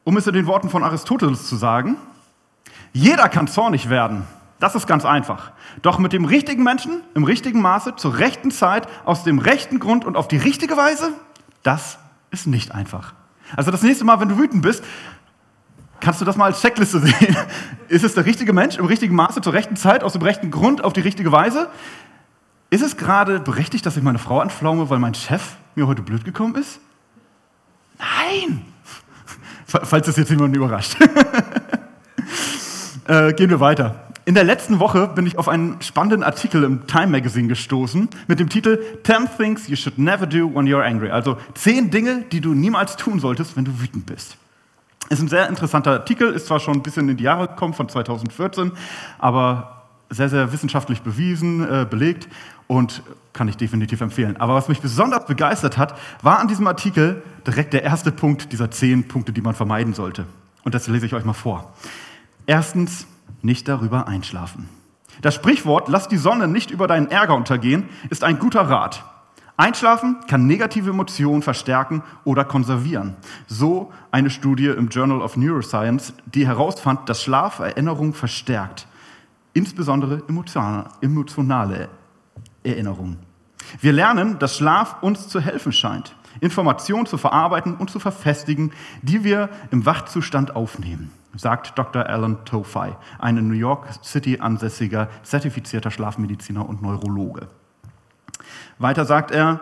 um 0.05 0.17
es 0.17 0.27
in 0.27 0.33
den 0.33 0.47
Worten 0.47 0.71
von 0.71 0.83
Aristoteles 0.83 1.49
zu 1.49 1.57
sagen, 1.57 1.97
jeder 2.93 3.29
kann 3.29 3.47
zornig 3.47 3.91
werden. 3.91 4.27
Das 4.59 4.75
ist 4.75 4.87
ganz 4.87 5.05
einfach. 5.05 5.53
Doch 5.83 5.99
mit 5.99 6.13
dem 6.13 6.25
richtigen 6.25 6.63
Menschen, 6.63 7.03
im 7.15 7.25
richtigen 7.25 7.61
Maße, 7.61 7.97
zur 7.97 8.19
rechten 8.19 8.51
Zeit, 8.51 8.89
aus 9.05 9.23
dem 9.23 9.39
rechten 9.39 9.79
Grund 9.79 10.05
und 10.05 10.17
auf 10.17 10.29
die 10.29 10.39
richtige 10.39 10.77
Weise, 10.77 11.13
das 11.63 11.99
ist 12.31 12.47
nicht 12.47 12.73
einfach. 12.73 13.13
Also 13.55 13.71
das 13.71 13.83
nächste 13.83 14.05
Mal, 14.05 14.19
wenn 14.21 14.29
du 14.29 14.39
wütend 14.39 14.63
bist, 14.63 14.83
kannst 16.01 16.21
du 16.21 16.25
das 16.25 16.37
mal 16.37 16.47
als 16.47 16.61
Checkliste 16.61 17.01
sehen. 17.07 17.37
Ist 17.89 18.05
es 18.05 18.15
der 18.15 18.25
richtige 18.25 18.53
Mensch 18.53 18.77
im 18.79 18.87
richtigen 18.87 19.15
Maße, 19.15 19.41
zur 19.43 19.53
rechten 19.53 19.77
Zeit, 19.77 20.03
aus 20.03 20.15
dem 20.15 20.23
rechten 20.23 20.51
Grund, 20.51 20.83
auf 20.83 20.93
die 20.93 21.01
richtige 21.01 21.33
Weise? 21.33 21.69
Ist 22.71 22.83
es 22.83 22.97
gerade 22.97 23.41
berechtigt, 23.41 23.85
dass 23.87 23.97
ich 23.97 24.03
meine 24.03 24.19
Frau 24.19 24.41
anflaume, 24.41 24.91
weil 24.91 24.99
mein 24.99 25.15
Chef 25.15 25.57
mir 25.75 25.87
heute 25.87 26.03
blöd 26.03 26.25
gekommen 26.25 26.55
ist? 26.57 26.81
Nein! 27.99 28.65
Falls 29.67 30.07
das 30.07 30.17
jetzt 30.17 30.31
jemanden 30.31 30.57
überrascht. 30.57 30.97
äh, 33.07 33.33
gehen 33.35 33.51
wir 33.51 33.61
weiter. 33.61 34.06
In 34.29 34.35
der 34.35 34.43
letzten 34.43 34.81
Woche 34.81 35.07
bin 35.07 35.25
ich 35.25 35.39
auf 35.39 35.47
einen 35.47 35.81
spannenden 35.81 36.25
Artikel 36.25 36.65
im 36.65 36.89
Time 36.89 37.07
Magazine 37.07 37.47
gestoßen 37.47 38.09
mit 38.27 38.41
dem 38.41 38.49
Titel 38.49 38.81
10 39.05 39.29
Things 39.37 39.69
You 39.69 39.77
Should 39.77 39.99
Never 39.99 40.27
Do 40.27 40.53
When 40.53 40.67
You're 40.67 40.83
Angry. 40.83 41.11
Also 41.11 41.37
10 41.55 41.93
Dinge, 41.93 42.25
die 42.33 42.41
du 42.41 42.53
niemals 42.53 42.97
tun 42.97 43.21
solltest, 43.21 43.57
wenn 43.57 43.65
du 43.65 43.81
wütend 43.81 44.05
bist. 44.05 44.37
Ist 45.11 45.23
ein 45.23 45.29
sehr 45.29 45.49
interessanter 45.49 45.93
Artikel, 45.93 46.33
ist 46.33 46.49
zwar 46.49 46.59
schon 46.59 46.75
ein 46.75 46.83
bisschen 46.83 47.09
in 47.09 47.17
die 47.17 47.23
Jahre 47.23 47.47
gekommen 47.47 47.73
von 47.73 47.89
2014, 47.89 48.73
aber 49.21 49.85
sehr, 50.11 50.29
sehr 50.29 50.53
wissenschaftlich 50.53 51.03
bewiesen, 51.03 51.63
äh, 51.63 51.87
belegt 51.89 52.27
und 52.67 53.05
kann 53.33 53.47
ich 53.47 53.57
definitiv 53.57 54.01
empfehlen. 54.01 54.37
Aber 54.39 54.57
was 54.57 54.67
mich 54.67 54.81
besonders 54.81 55.25
begeistert 55.27 55.79
hat, 55.79 55.97
war 56.23 56.41
an 56.41 56.49
diesem 56.49 56.67
Artikel 56.67 57.23
direkt 57.47 57.73
der 57.73 57.85
erste 57.85 58.11
Punkt 58.11 58.51
dieser 58.51 58.73
10 58.73 59.07
Punkte, 59.07 59.33
die 59.33 59.41
man 59.41 59.55
vermeiden 59.55 59.95
sollte. 59.95 60.27
Und 60.65 60.75
das 60.75 60.89
lese 60.89 61.07
ich 61.07 61.15
euch 61.15 61.25
mal 61.25 61.33
vor. 61.33 61.73
Erstens, 62.47 63.07
nicht 63.43 63.69
darüber 63.69 64.09
einschlafen. 64.09 64.69
Das 65.23 65.35
Sprichwort, 65.35 65.89
lass 65.89 66.09
die 66.09 66.17
Sonne 66.17 66.49
nicht 66.49 66.71
über 66.71 66.87
deinen 66.87 67.11
Ärger 67.11 67.35
untergehen, 67.35 67.89
ist 68.11 68.25
ein 68.25 68.39
guter 68.39 68.63
Rat. 68.63 69.05
Einschlafen 69.57 70.19
kann 70.29 70.47
negative 70.47 70.91
Emotionen 70.91 71.41
verstärken 71.41 72.03
oder 72.25 72.45
konservieren. 72.45 73.17
So 73.47 73.91
eine 74.11 74.29
Studie 74.29 74.67
im 74.67 74.89
Journal 74.89 75.23
of 75.23 75.39
Neuroscience, 75.39 76.13
die 76.27 76.47
herausfand, 76.47 77.09
dass 77.09 77.23
Schlaf 77.23 77.61
Erinnerung 77.61 78.13
verstärkt, 78.13 78.87
insbesondere 79.55 80.23
emotionale 81.01 81.89
Erinnerungen. 82.63 83.19
Wir 83.81 83.93
lernen, 83.93 84.39
dass 84.39 84.59
Schlaf 84.59 85.03
uns 85.03 85.29
zu 85.29 85.41
helfen 85.41 85.73
scheint, 85.73 86.15
Informationen 86.41 87.07
zu 87.07 87.19
verarbeiten 87.19 87.75
und 87.75 87.91
zu 87.91 87.99
verfestigen, 87.99 88.73
die 89.03 89.25
wir 89.25 89.49
im 89.71 89.87
Wachzustand 89.87 90.55
aufnehmen 90.57 91.13
sagt 91.39 91.79
Dr. 91.79 92.07
Alan 92.07 92.45
Tofai, 92.45 92.97
ein 93.19 93.37
in 93.37 93.49
New 93.49 93.55
York 93.55 93.87
City 94.03 94.39
ansässiger, 94.41 95.09
zertifizierter 95.23 95.91
Schlafmediziner 95.91 96.67
und 96.69 96.83
Neurologe. 96.83 97.49
Weiter 98.79 99.05
sagt 99.05 99.31
er, 99.31 99.61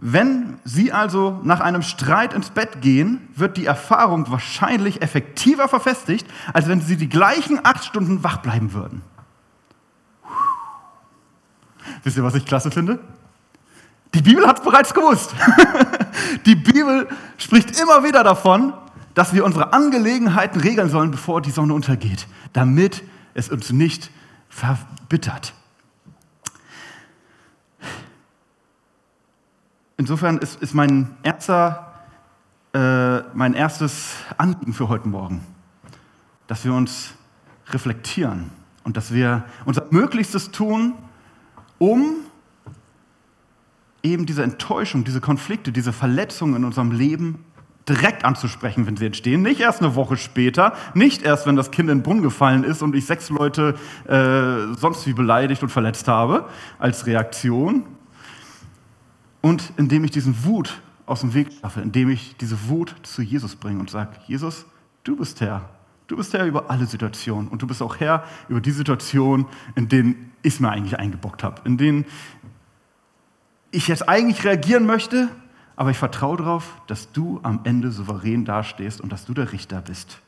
wenn 0.00 0.58
Sie 0.64 0.92
also 0.92 1.40
nach 1.42 1.60
einem 1.60 1.82
Streit 1.82 2.32
ins 2.32 2.50
Bett 2.50 2.80
gehen, 2.80 3.28
wird 3.34 3.56
die 3.56 3.66
Erfahrung 3.66 4.30
wahrscheinlich 4.30 5.02
effektiver 5.02 5.66
verfestigt, 5.66 6.26
als 6.52 6.68
wenn 6.68 6.80
Sie 6.80 6.96
die 6.96 7.08
gleichen 7.08 7.60
acht 7.64 7.84
Stunden 7.84 8.22
wach 8.22 8.36
bleiben 8.38 8.72
würden. 8.72 9.02
Wisst 12.04 12.16
ihr, 12.16 12.22
was 12.22 12.36
ich 12.36 12.46
klasse 12.46 12.70
finde? 12.70 13.00
Die 14.14 14.22
Bibel 14.22 14.46
hat 14.46 14.58
es 14.58 14.64
bereits 14.64 14.94
gewusst. 14.94 15.34
Die 16.46 16.54
Bibel 16.54 17.08
spricht 17.36 17.78
immer 17.80 18.04
wieder 18.04 18.24
davon, 18.24 18.72
dass 19.14 19.34
wir 19.34 19.44
unsere 19.44 19.72
Angelegenheiten 19.72 20.60
regeln 20.60 20.88
sollen, 20.88 21.10
bevor 21.10 21.42
die 21.42 21.50
Sonne 21.50 21.74
untergeht, 21.74 22.26
damit 22.52 23.02
es 23.34 23.48
uns 23.48 23.70
nicht 23.70 24.10
verbittert. 24.48 25.52
Insofern 29.96 30.38
ist, 30.38 30.62
ist 30.62 30.74
mein, 30.74 31.16
erster, 31.24 31.92
äh, 32.72 33.20
mein 33.34 33.54
erstes 33.54 34.14
Anliegen 34.36 34.72
für 34.72 34.88
heute 34.88 35.08
Morgen, 35.08 35.44
dass 36.46 36.64
wir 36.64 36.72
uns 36.72 37.14
reflektieren 37.70 38.50
und 38.84 38.96
dass 38.96 39.12
wir 39.12 39.44
unser 39.64 39.86
Möglichstes 39.90 40.52
tun, 40.52 40.94
um 41.78 42.18
eben 44.02 44.26
diese 44.26 44.42
Enttäuschung, 44.42 45.04
diese 45.04 45.20
Konflikte, 45.20 45.72
diese 45.72 45.92
Verletzungen 45.92 46.56
in 46.56 46.64
unserem 46.64 46.92
Leben 46.92 47.44
direkt 47.88 48.24
anzusprechen, 48.24 48.86
wenn 48.86 48.96
sie 48.96 49.06
entstehen. 49.06 49.42
Nicht 49.42 49.60
erst 49.60 49.80
eine 49.80 49.94
Woche 49.94 50.16
später, 50.16 50.74
nicht 50.94 51.22
erst, 51.22 51.46
wenn 51.46 51.56
das 51.56 51.70
Kind 51.70 51.88
in 51.88 51.98
den 51.98 52.02
Brunnen 52.02 52.22
gefallen 52.22 52.64
ist 52.64 52.82
und 52.82 52.94
ich 52.94 53.06
sechs 53.06 53.30
Leute 53.30 53.74
äh, 54.06 54.74
sonst 54.76 55.06
wie 55.06 55.14
beleidigt 55.14 55.62
und 55.62 55.70
verletzt 55.70 56.06
habe 56.06 56.48
als 56.78 57.06
Reaktion. 57.06 57.84
Und 59.40 59.72
indem 59.76 60.04
ich 60.04 60.10
diesen 60.10 60.44
Wut 60.44 60.82
aus 61.06 61.20
dem 61.20 61.32
Weg 61.32 61.48
schaffe, 61.60 61.80
indem 61.80 62.10
ich 62.10 62.36
diese 62.36 62.68
Wut 62.68 62.94
zu 63.02 63.22
Jesus 63.22 63.56
bringe 63.56 63.80
und 63.80 63.88
sage, 63.88 64.10
Jesus, 64.26 64.66
du 65.04 65.16
bist 65.16 65.40
Herr. 65.40 65.68
Du 66.06 66.16
bist 66.16 66.32
Herr 66.32 66.46
über 66.46 66.70
alle 66.70 66.86
Situationen 66.86 67.48
und 67.48 67.62
du 67.62 67.66
bist 67.66 67.82
auch 67.82 68.00
Herr 68.00 68.24
über 68.48 68.60
die 68.60 68.70
Situationen, 68.70 69.46
in 69.74 69.88
denen 69.88 70.32
ich 70.42 70.54
es 70.54 70.60
mir 70.60 70.70
eigentlich 70.70 70.98
eingebockt 70.98 71.42
habe, 71.42 71.60
in 71.64 71.76
denen 71.76 72.04
ich 73.70 73.88
jetzt 73.88 74.08
eigentlich 74.08 74.44
reagieren 74.44 74.86
möchte, 74.86 75.28
aber 75.76 75.90
ich 75.90 75.98
vertraue 75.98 76.38
darauf, 76.38 76.80
dass 76.86 77.12
du 77.12 77.40
am 77.42 77.60
Ende 77.64 77.90
souverän 77.90 78.44
dastehst 78.44 79.00
und 79.00 79.12
dass 79.12 79.24
du 79.24 79.34
der 79.34 79.52
Richter 79.52 79.80
bist. 79.80 80.18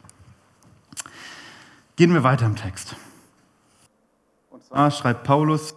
Gehen 1.96 2.14
wir 2.14 2.22
weiter 2.22 2.46
im 2.46 2.56
Text. 2.56 2.96
Und 4.50 4.64
zwar 4.64 4.90
schreibt 4.90 5.24
Paulus, 5.24 5.74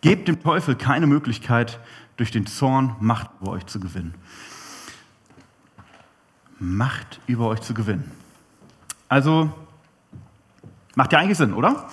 gebt 0.00 0.28
dem 0.28 0.42
Teufel 0.42 0.74
keine 0.74 1.06
Möglichkeit, 1.06 1.80
durch 2.16 2.30
den 2.30 2.46
Zorn 2.46 2.96
Macht 3.00 3.30
über 3.40 3.52
euch 3.52 3.66
zu 3.66 3.80
gewinnen. 3.80 4.14
Macht 6.58 7.20
über 7.26 7.46
euch 7.48 7.60
zu 7.60 7.72
gewinnen. 7.72 8.10
Also, 9.08 9.50
macht 10.94 11.12
ja 11.12 11.18
eigentlich 11.18 11.38
Sinn, 11.38 11.54
oder? 11.54 11.88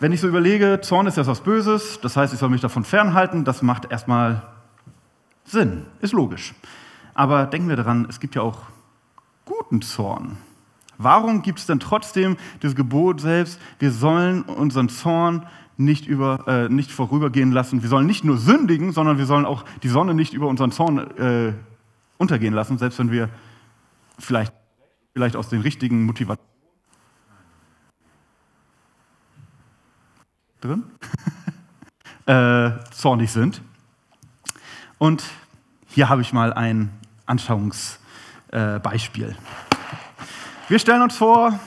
Wenn 0.00 0.12
ich 0.12 0.20
so 0.20 0.28
überlege, 0.28 0.80
Zorn 0.80 1.08
ist 1.08 1.16
ja 1.16 1.26
was 1.26 1.40
Böses, 1.40 1.98
das 2.00 2.16
heißt, 2.16 2.32
ich 2.32 2.38
soll 2.38 2.50
mich 2.50 2.60
davon 2.60 2.84
fernhalten, 2.84 3.44
das 3.44 3.62
macht 3.62 3.90
erstmal 3.90 4.42
Sinn, 5.44 5.86
ist 6.00 6.12
logisch. 6.12 6.54
Aber 7.14 7.46
denken 7.46 7.68
wir 7.68 7.74
daran, 7.74 8.06
es 8.08 8.20
gibt 8.20 8.36
ja 8.36 8.42
auch 8.42 8.60
guten 9.44 9.82
Zorn. 9.82 10.36
Warum 10.98 11.42
gibt 11.42 11.58
es 11.58 11.66
denn 11.66 11.80
trotzdem 11.80 12.36
das 12.60 12.76
Gebot 12.76 13.20
selbst, 13.20 13.60
wir 13.80 13.90
sollen 13.90 14.42
unseren 14.42 14.88
Zorn 14.88 15.46
nicht, 15.76 16.06
über, 16.06 16.46
äh, 16.46 16.68
nicht 16.68 16.92
vorübergehen 16.92 17.50
lassen? 17.50 17.82
Wir 17.82 17.88
sollen 17.88 18.06
nicht 18.06 18.22
nur 18.22 18.36
sündigen, 18.36 18.92
sondern 18.92 19.18
wir 19.18 19.26
sollen 19.26 19.46
auch 19.46 19.64
die 19.82 19.88
Sonne 19.88 20.14
nicht 20.14 20.32
über 20.32 20.46
unseren 20.46 20.70
Zorn 20.70 20.98
äh, 21.18 21.54
untergehen 22.18 22.54
lassen, 22.54 22.78
selbst 22.78 23.00
wenn 23.00 23.10
wir 23.10 23.30
vielleicht, 24.16 24.52
vielleicht 25.12 25.34
aus 25.34 25.48
den 25.48 25.62
richtigen 25.62 26.04
Motivationen 26.06 26.47
äh, 32.26 32.70
zornig 32.90 33.30
sind. 33.30 33.62
Und 34.98 35.22
hier 35.86 36.08
habe 36.08 36.22
ich 36.22 36.32
mal 36.32 36.52
ein 36.52 36.90
Anschauungsbeispiel. 37.26 39.36
Wir 40.68 40.78
stellen 40.78 41.02
uns 41.02 41.16
vor, 41.16 41.58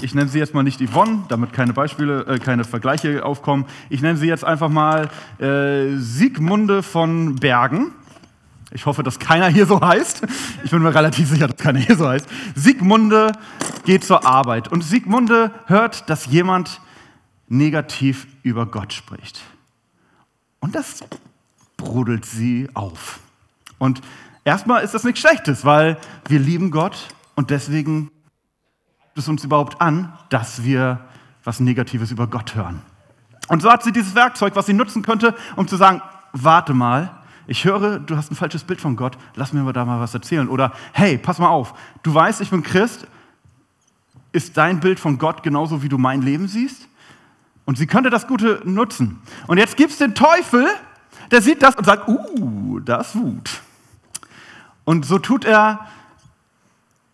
ich 0.00 0.14
nenne 0.14 0.28
sie 0.28 0.38
jetzt 0.38 0.54
mal 0.54 0.62
nicht 0.62 0.80
Yvonne, 0.80 1.24
damit 1.28 1.52
keine 1.52 1.72
Beispiele, 1.72 2.24
äh, 2.26 2.38
keine 2.38 2.64
Vergleiche 2.64 3.24
aufkommen. 3.24 3.66
Ich 3.90 4.02
nenne 4.02 4.16
sie 4.16 4.28
jetzt 4.28 4.44
einfach 4.44 4.68
mal 4.68 5.08
äh, 5.38 5.96
Siegmunde 5.96 6.82
von 6.82 7.36
Bergen. 7.36 7.92
Ich 8.70 8.86
hoffe, 8.86 9.02
dass 9.02 9.18
keiner 9.18 9.48
hier 9.48 9.66
so 9.66 9.80
heißt. 9.80 10.26
Ich 10.64 10.70
bin 10.70 10.82
mir 10.82 10.94
relativ 10.94 11.28
sicher, 11.28 11.48
dass 11.48 11.56
keiner 11.56 11.78
hier 11.78 11.96
so 11.96 12.08
heißt. 12.08 12.28
Siegmunde 12.54 13.32
geht 13.84 14.04
zur 14.04 14.26
Arbeit 14.26 14.68
und 14.68 14.84
Sigmunde 14.84 15.50
hört, 15.66 16.08
dass 16.10 16.26
jemand 16.26 16.80
negativ 17.48 18.26
über 18.42 18.66
Gott 18.66 18.92
spricht. 18.92 19.40
Und 20.60 20.74
das 20.74 21.04
brodelt 21.76 22.24
sie 22.24 22.68
auf. 22.74 23.20
Und 23.78 24.00
erstmal 24.44 24.82
ist 24.82 24.94
das 24.94 25.04
nichts 25.04 25.20
Schlechtes, 25.20 25.64
weil 25.64 25.98
wir 26.28 26.38
lieben 26.38 26.70
Gott 26.70 27.08
und 27.34 27.50
deswegen 27.50 28.10
gibt 29.00 29.18
es 29.18 29.28
uns 29.28 29.44
überhaupt 29.44 29.80
an, 29.80 30.12
dass 30.30 30.64
wir 30.64 31.04
was 31.44 31.60
Negatives 31.60 32.10
über 32.10 32.26
Gott 32.26 32.54
hören. 32.54 32.82
Und 33.48 33.62
so 33.62 33.70
hat 33.70 33.82
sie 33.82 33.92
dieses 33.92 34.14
Werkzeug, 34.14 34.56
was 34.56 34.66
sie 34.66 34.72
nutzen 34.72 35.02
könnte, 35.02 35.34
um 35.54 35.68
zu 35.68 35.76
sagen, 35.76 36.02
warte 36.32 36.74
mal, 36.74 37.22
ich 37.46 37.64
höre, 37.64 38.00
du 38.00 38.16
hast 38.16 38.32
ein 38.32 38.34
falsches 38.34 38.64
Bild 38.64 38.80
von 38.80 38.96
Gott, 38.96 39.16
lass 39.36 39.52
mir 39.52 39.72
da 39.72 39.84
mal 39.84 40.00
was 40.00 40.14
erzählen. 40.14 40.48
Oder 40.48 40.72
hey, 40.92 41.16
pass 41.16 41.38
mal 41.38 41.48
auf, 41.48 41.74
du 42.02 42.12
weißt, 42.12 42.40
ich 42.40 42.50
bin 42.50 42.62
Christ, 42.62 43.06
ist 44.32 44.56
dein 44.56 44.80
Bild 44.80 44.98
von 44.98 45.18
Gott 45.18 45.42
genauso, 45.42 45.82
wie 45.82 45.88
du 45.88 45.98
mein 45.98 46.22
Leben 46.22 46.48
siehst? 46.48 46.88
Und 47.66 47.76
sie 47.76 47.86
könnte 47.86 48.08
das 48.08 48.26
Gute 48.26 48.62
nutzen. 48.64 49.20
Und 49.46 49.58
jetzt 49.58 49.76
gibt 49.76 49.90
es 49.90 49.98
den 49.98 50.14
Teufel, 50.14 50.66
der 51.30 51.42
sieht 51.42 51.62
das 51.62 51.74
und 51.74 51.84
sagt, 51.84 52.08
uh, 52.08 52.80
das 52.80 53.08
ist 53.08 53.20
Wut. 53.20 53.60
Und 54.84 55.04
so 55.04 55.18
tut 55.18 55.44
er 55.44 55.86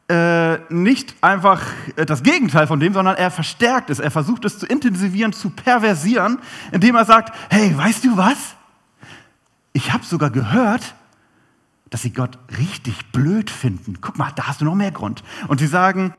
äh, 0.09 0.59
nicht 0.69 1.15
einfach 1.23 1.63
das 1.97 2.23
Gegenteil 2.23 2.67
von 2.67 2.79
dem, 2.79 2.93
sondern 2.93 3.17
er 3.17 3.31
verstärkt 3.31 3.89
es. 3.89 3.99
Er 3.99 4.11
versucht 4.11 4.45
es 4.45 4.59
zu 4.59 4.67
intensivieren, 4.67 5.33
zu 5.33 5.49
perversieren, 5.49 6.39
indem 6.71 6.97
er 6.97 7.07
sagt, 7.07 7.35
hey, 7.49 7.77
weißt 7.77 8.05
du 8.05 8.17
was? 8.17 8.55
Ich 9.73 9.91
habe 9.91 10.05
sogar 10.05 10.29
gehört, 10.29 10.95
dass 11.93 12.01
sie 12.01 12.11
Gott 12.11 12.39
richtig 12.59 13.13
blöd 13.13 13.51
finden. 13.51 13.99
Guck 14.01 14.17
mal, 14.17 14.31
da 14.35 14.49
hast 14.49 14.63
du 14.63 14.65
noch 14.65 14.75
mehr 14.75 14.91
Grund. 14.91 15.23
Und 15.49 15.61
sie 15.61 15.67
sagen, 15.67 16.15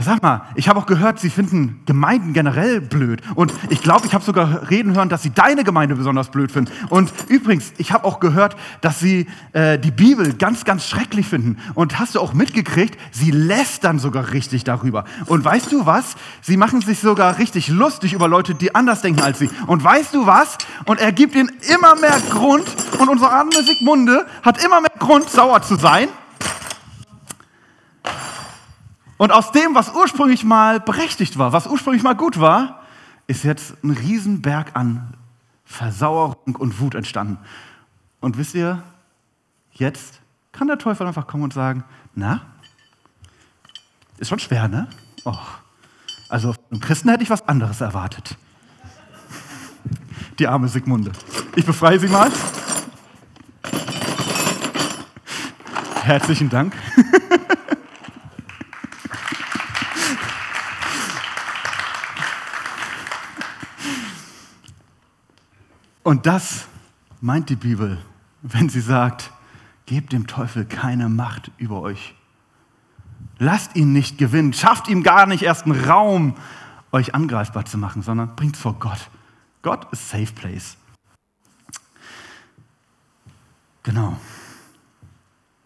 sag 0.00 0.20
mal, 0.20 0.42
ich 0.56 0.68
habe 0.68 0.80
auch 0.80 0.86
gehört, 0.86 1.20
sie 1.20 1.30
finden 1.30 1.80
Gemeinden 1.86 2.32
generell 2.32 2.80
blöd. 2.80 3.22
Und 3.36 3.52
ich 3.70 3.82
glaube, 3.82 4.04
ich 4.04 4.14
habe 4.14 4.24
sogar 4.24 4.68
reden 4.68 4.96
hören, 4.96 5.08
dass 5.08 5.22
sie 5.22 5.30
deine 5.30 5.62
Gemeinde 5.62 5.94
besonders 5.94 6.30
blöd 6.30 6.50
finden. 6.50 6.72
Und 6.88 7.12
übrigens, 7.28 7.72
ich 7.78 7.92
habe 7.92 8.04
auch 8.04 8.18
gehört, 8.18 8.56
dass 8.80 8.98
sie 8.98 9.28
äh, 9.52 9.78
die 9.78 9.92
Bibel 9.92 10.34
ganz, 10.34 10.64
ganz 10.64 10.88
schrecklich 10.88 11.28
finden. 11.28 11.56
Und 11.74 12.00
hast 12.00 12.16
du 12.16 12.20
auch 12.20 12.34
mitgekriegt, 12.34 12.98
sie 13.12 13.30
lästern 13.30 14.00
sogar 14.00 14.32
richtig 14.32 14.64
darüber. 14.64 15.04
Und 15.26 15.44
weißt 15.44 15.70
du 15.70 15.86
was? 15.86 16.16
Sie 16.40 16.56
machen 16.56 16.80
sich 16.80 16.98
sogar 16.98 17.38
richtig 17.38 17.68
lustig 17.68 18.12
über 18.12 18.26
Leute, 18.26 18.56
die 18.56 18.74
anders 18.74 19.02
denken 19.02 19.22
als 19.22 19.38
sie. 19.38 19.50
Und 19.68 19.84
weißt 19.84 20.14
du 20.14 20.26
was? 20.26 20.58
Und 20.84 20.98
er 20.98 21.12
gibt 21.12 21.36
ihnen 21.36 21.52
immer 21.72 21.94
mehr 21.94 22.20
Grund. 22.30 22.64
Und 22.98 23.08
unsere 23.08 23.30
arme 23.30 23.52
Sigmunde 23.52 24.26
hat 24.42 24.62
immer 24.64 24.80
mehr 24.80 24.90
Grund, 24.98 25.11
Grund, 25.12 25.28
sauer 25.28 25.60
zu 25.60 25.76
sein. 25.76 26.08
Und 29.18 29.30
aus 29.30 29.52
dem, 29.52 29.74
was 29.74 29.94
ursprünglich 29.94 30.42
mal 30.42 30.80
berechtigt 30.80 31.36
war, 31.36 31.52
was 31.52 31.66
ursprünglich 31.66 32.02
mal 32.02 32.14
gut 32.14 32.40
war, 32.40 32.80
ist 33.26 33.44
jetzt 33.44 33.74
ein 33.84 33.90
Riesenberg 33.90 34.74
an 34.74 35.12
Versauerung 35.66 36.56
und 36.56 36.80
Wut 36.80 36.94
entstanden. 36.94 37.36
Und 38.20 38.38
wisst 38.38 38.54
ihr, 38.54 38.82
jetzt 39.72 40.22
kann 40.50 40.68
der 40.68 40.78
Teufel 40.78 41.06
einfach 41.06 41.26
kommen 41.26 41.42
und 41.42 41.52
sagen, 41.52 41.84
na, 42.14 42.40
ist 44.16 44.30
schon 44.30 44.38
schwer, 44.38 44.66
ne? 44.66 44.88
Oh. 45.26 45.36
Also 46.30 46.54
im 46.70 46.80
Christen 46.80 47.10
hätte 47.10 47.22
ich 47.22 47.28
was 47.28 47.46
anderes 47.46 47.82
erwartet. 47.82 48.38
Die 50.38 50.48
arme 50.48 50.68
Sigmunde. 50.68 51.12
Ich 51.54 51.66
befreie 51.66 51.98
sie 51.98 52.08
mal. 52.08 52.30
Herzlichen 56.02 56.48
Dank. 56.50 56.74
Und 66.02 66.26
das 66.26 66.66
meint 67.20 67.50
die 67.50 67.56
Bibel, 67.56 67.98
wenn 68.42 68.68
sie 68.68 68.80
sagt, 68.80 69.30
gebt 69.86 70.12
dem 70.12 70.26
Teufel 70.26 70.64
keine 70.64 71.08
Macht 71.08 71.52
über 71.58 71.80
euch. 71.80 72.16
Lasst 73.38 73.76
ihn 73.76 73.92
nicht 73.92 74.18
gewinnen, 74.18 74.52
schafft 74.52 74.88
ihm 74.88 75.04
gar 75.04 75.26
nicht 75.26 75.44
erst 75.44 75.66
einen 75.66 75.84
Raum, 75.84 76.34
euch 76.90 77.14
angreifbar 77.14 77.64
zu 77.64 77.78
machen, 77.78 78.02
sondern 78.02 78.34
bringt 78.34 78.56
es 78.56 78.60
vor 78.60 78.74
Gott. 78.80 79.08
Gott 79.62 79.86
ist 79.92 80.08
Safe 80.08 80.32
Place. 80.32 80.76
Genau. 83.84 84.16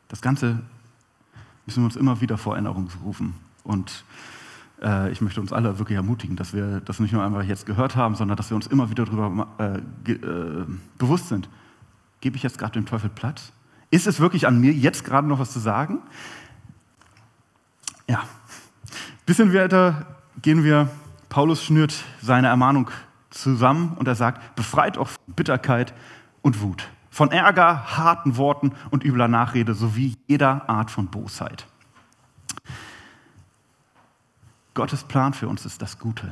Das 0.08 0.20
Ganze 0.20 0.60
müssen 1.66 1.82
wir 1.82 1.86
uns 1.86 1.96
immer 1.96 2.20
wieder 2.20 2.38
vor 2.38 2.54
Erinnerung 2.54 2.88
rufen. 3.04 3.34
Und 3.64 4.04
äh, 4.80 5.10
ich 5.10 5.20
möchte 5.20 5.40
uns 5.40 5.52
alle 5.52 5.78
wirklich 5.78 5.96
ermutigen, 5.96 6.36
dass 6.36 6.52
wir 6.52 6.80
das 6.80 7.00
nicht 7.00 7.12
nur 7.12 7.24
einmal 7.24 7.44
jetzt 7.44 7.66
gehört 7.66 7.96
haben, 7.96 8.14
sondern 8.14 8.36
dass 8.36 8.50
wir 8.50 8.54
uns 8.54 8.66
immer 8.66 8.90
wieder 8.90 9.04
darüber 9.04 9.48
äh, 9.58 10.12
äh, 10.12 10.66
bewusst 10.98 11.28
sind. 11.28 11.48
Gebe 12.20 12.36
ich 12.36 12.42
jetzt 12.42 12.58
gerade 12.58 12.72
dem 12.72 12.86
Teufel 12.86 13.10
Platz? 13.10 13.52
Ist 13.90 14.06
es 14.06 14.20
wirklich 14.20 14.46
an 14.46 14.60
mir, 14.60 14.72
jetzt 14.72 15.04
gerade 15.04 15.26
noch 15.26 15.38
was 15.38 15.52
zu 15.52 15.58
sagen? 15.58 16.00
Ja. 18.08 18.22
Bisschen 19.26 19.52
weiter 19.52 20.06
gehen 20.40 20.62
wir. 20.62 20.88
Paulus 21.28 21.64
schnürt 21.64 22.04
seine 22.22 22.46
Ermahnung 22.46 22.90
zusammen 23.30 23.94
und 23.98 24.06
er 24.06 24.14
sagt, 24.14 24.54
befreit 24.54 24.96
auch 24.96 25.10
Bitterkeit 25.26 25.92
und 26.42 26.62
Wut 26.62 26.88
von 27.16 27.30
Ärger, 27.30 27.96
harten 27.96 28.36
Worten 28.36 28.72
und 28.90 29.02
übler 29.02 29.26
Nachrede 29.26 29.72
sowie 29.72 30.18
jeder 30.26 30.68
Art 30.68 30.90
von 30.90 31.06
Bosheit. 31.06 31.66
Gottes 34.74 35.02
Plan 35.02 35.32
für 35.32 35.48
uns 35.48 35.64
ist 35.64 35.80
das 35.80 35.98
Gute. 35.98 36.30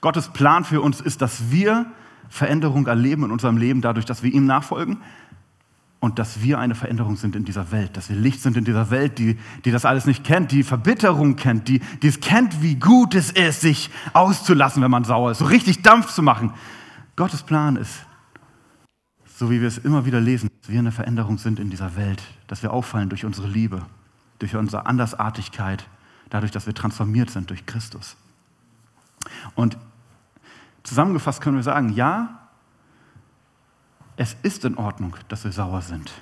Gottes 0.00 0.30
Plan 0.30 0.64
für 0.64 0.80
uns 0.80 1.02
ist, 1.02 1.20
dass 1.20 1.50
wir 1.50 1.84
Veränderung 2.30 2.86
erleben 2.86 3.24
in 3.24 3.30
unserem 3.30 3.58
Leben, 3.58 3.82
dadurch, 3.82 4.06
dass 4.06 4.22
wir 4.22 4.32
ihm 4.32 4.46
nachfolgen 4.46 5.02
und 5.98 6.18
dass 6.18 6.40
wir 6.40 6.58
eine 6.58 6.74
Veränderung 6.74 7.16
sind 7.16 7.36
in 7.36 7.44
dieser 7.44 7.70
Welt, 7.70 7.98
dass 7.98 8.08
wir 8.08 8.16
Licht 8.16 8.40
sind 8.40 8.56
in 8.56 8.64
dieser 8.64 8.90
Welt, 8.90 9.18
die, 9.18 9.38
die 9.66 9.70
das 9.70 9.84
alles 9.84 10.06
nicht 10.06 10.24
kennt, 10.24 10.50
die 10.50 10.62
Verbitterung 10.62 11.36
kennt, 11.36 11.68
die, 11.68 11.80
die 12.00 12.08
es 12.08 12.20
kennt, 12.20 12.62
wie 12.62 12.76
gut 12.76 13.14
es 13.14 13.32
ist, 13.32 13.60
sich 13.60 13.90
auszulassen, 14.14 14.82
wenn 14.82 14.90
man 14.90 15.04
sauer 15.04 15.32
ist, 15.32 15.40
so 15.40 15.44
richtig 15.44 15.82
Dampf 15.82 16.10
zu 16.10 16.22
machen. 16.22 16.54
Gottes 17.16 17.42
Plan 17.42 17.76
ist, 17.76 18.06
so 19.40 19.50
wie 19.50 19.62
wir 19.62 19.68
es 19.68 19.78
immer 19.78 20.04
wieder 20.04 20.20
lesen, 20.20 20.50
dass 20.60 20.70
wir 20.70 20.78
eine 20.78 20.92
Veränderung 20.92 21.38
sind 21.38 21.58
in 21.58 21.70
dieser 21.70 21.96
Welt, 21.96 22.22
dass 22.46 22.62
wir 22.62 22.74
auffallen 22.74 23.08
durch 23.08 23.24
unsere 23.24 23.46
Liebe, 23.48 23.80
durch 24.38 24.54
unsere 24.54 24.84
Andersartigkeit, 24.84 25.88
dadurch, 26.28 26.52
dass 26.52 26.66
wir 26.66 26.74
transformiert 26.74 27.30
sind 27.30 27.48
durch 27.48 27.64
Christus. 27.64 28.18
Und 29.54 29.78
zusammengefasst 30.82 31.40
können 31.40 31.56
wir 31.56 31.62
sagen, 31.62 31.88
ja, 31.94 32.50
es 34.16 34.36
ist 34.42 34.66
in 34.66 34.76
Ordnung, 34.76 35.16
dass 35.28 35.42
wir 35.44 35.52
sauer 35.52 35.80
sind. 35.80 36.12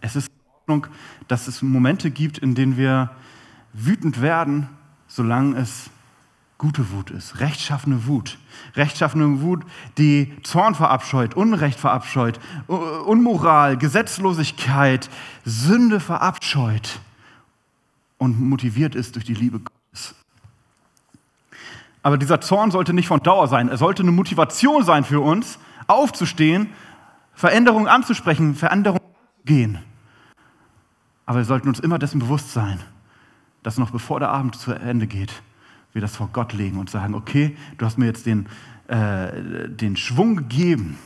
Es 0.00 0.14
ist 0.14 0.28
in 0.28 0.60
Ordnung, 0.60 0.86
dass 1.26 1.48
es 1.48 1.60
Momente 1.60 2.12
gibt, 2.12 2.38
in 2.38 2.54
denen 2.54 2.76
wir 2.76 3.10
wütend 3.72 4.22
werden, 4.22 4.68
solange 5.08 5.56
es 5.56 5.90
gute 6.58 6.90
Wut 6.92 7.10
ist, 7.10 7.40
rechtschaffene 7.40 8.06
Wut. 8.06 8.38
Rechtschaffene 8.76 9.40
Wut, 9.40 9.64
die 9.98 10.32
Zorn 10.42 10.74
verabscheut, 10.74 11.34
Unrecht 11.34 11.78
verabscheut, 11.78 12.38
Unmoral, 12.66 13.76
Gesetzlosigkeit, 13.76 15.10
Sünde 15.44 16.00
verabscheut 16.00 17.00
und 18.18 18.40
motiviert 18.40 18.94
ist 18.94 19.16
durch 19.16 19.24
die 19.24 19.34
Liebe 19.34 19.60
Gottes. 19.60 20.14
Aber 22.02 22.18
dieser 22.18 22.40
Zorn 22.40 22.70
sollte 22.70 22.92
nicht 22.92 23.08
von 23.08 23.20
Dauer 23.20 23.48
sein. 23.48 23.68
Er 23.68 23.78
sollte 23.78 24.02
eine 24.02 24.12
Motivation 24.12 24.84
sein 24.84 25.04
für 25.04 25.20
uns, 25.20 25.58
aufzustehen, 25.86 26.68
Veränderungen 27.34 27.88
anzusprechen, 27.88 28.54
Veränderungen 28.54 29.02
anzugehen. 29.38 29.78
Aber 31.26 31.38
wir 31.38 31.44
sollten 31.44 31.68
uns 31.68 31.80
immer 31.80 31.98
dessen 31.98 32.20
bewusst 32.20 32.52
sein, 32.52 32.78
dass 33.62 33.78
noch 33.78 33.90
bevor 33.90 34.20
der 34.20 34.28
Abend 34.28 34.56
zu 34.56 34.72
Ende 34.72 35.06
geht, 35.06 35.42
wir 35.94 36.02
das 36.02 36.16
vor 36.16 36.28
Gott 36.32 36.52
legen 36.52 36.78
und 36.78 36.90
sagen, 36.90 37.14
okay, 37.14 37.56
du 37.78 37.86
hast 37.86 37.96
mir 37.96 38.06
jetzt 38.06 38.26
den, 38.26 38.46
äh, 38.88 39.68
den 39.68 39.96
Schwung 39.96 40.36
gegeben, 40.36 40.98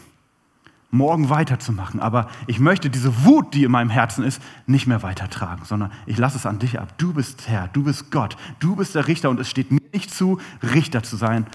morgen 0.90 1.29
weiterzumachen, 1.29 2.01
aber 2.01 2.29
ich 2.46 2.59
möchte 2.59 2.88
diese 2.88 3.24
Wut, 3.24 3.55
die 3.55 3.64
in 3.64 3.70
meinem 3.70 3.90
Herzen 3.90 4.24
ist, 4.24 4.42
nicht 4.66 4.87
mehr 4.87 5.03
weitertragen, 5.03 5.64
sondern 5.66 5.92
ich 6.07 6.16
lasse 6.16 6.38
es 6.38 6.46
an 6.46 6.59
dich 6.59 6.81
ab. 6.81 6.96
Du 6.96 7.12
bist 7.12 7.46
Herr, 7.46 7.68
du 7.68 7.85
bist 7.85 8.11
Gott, 8.11 8.37
du 8.59 8.74
bist 8.74 8.94
der 8.94 9.07
Richter 9.07 9.29
und 9.29 9.38
es 9.38 9.51
steht 9.51 9.70
mir 9.70 9.83
nicht 9.92 10.11
zu, 10.11 10.40
Richter 10.62 11.03
zu 11.03 11.16
sein, 11.16 11.46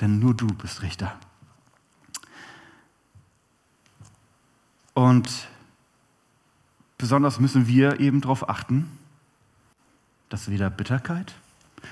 denn 0.00 0.18
nur 0.18 0.34
du 0.34 0.48
bist 0.48 0.82
Richter. 0.82 1.14
Und 4.94 5.48
besonders 6.98 7.38
müssen 7.38 7.68
wir 7.68 8.00
eben 8.00 8.20
darauf 8.20 8.48
achten, 8.48 8.90
dass 10.28 10.50
weder 10.50 10.68
Bitterkeit, 10.68 11.32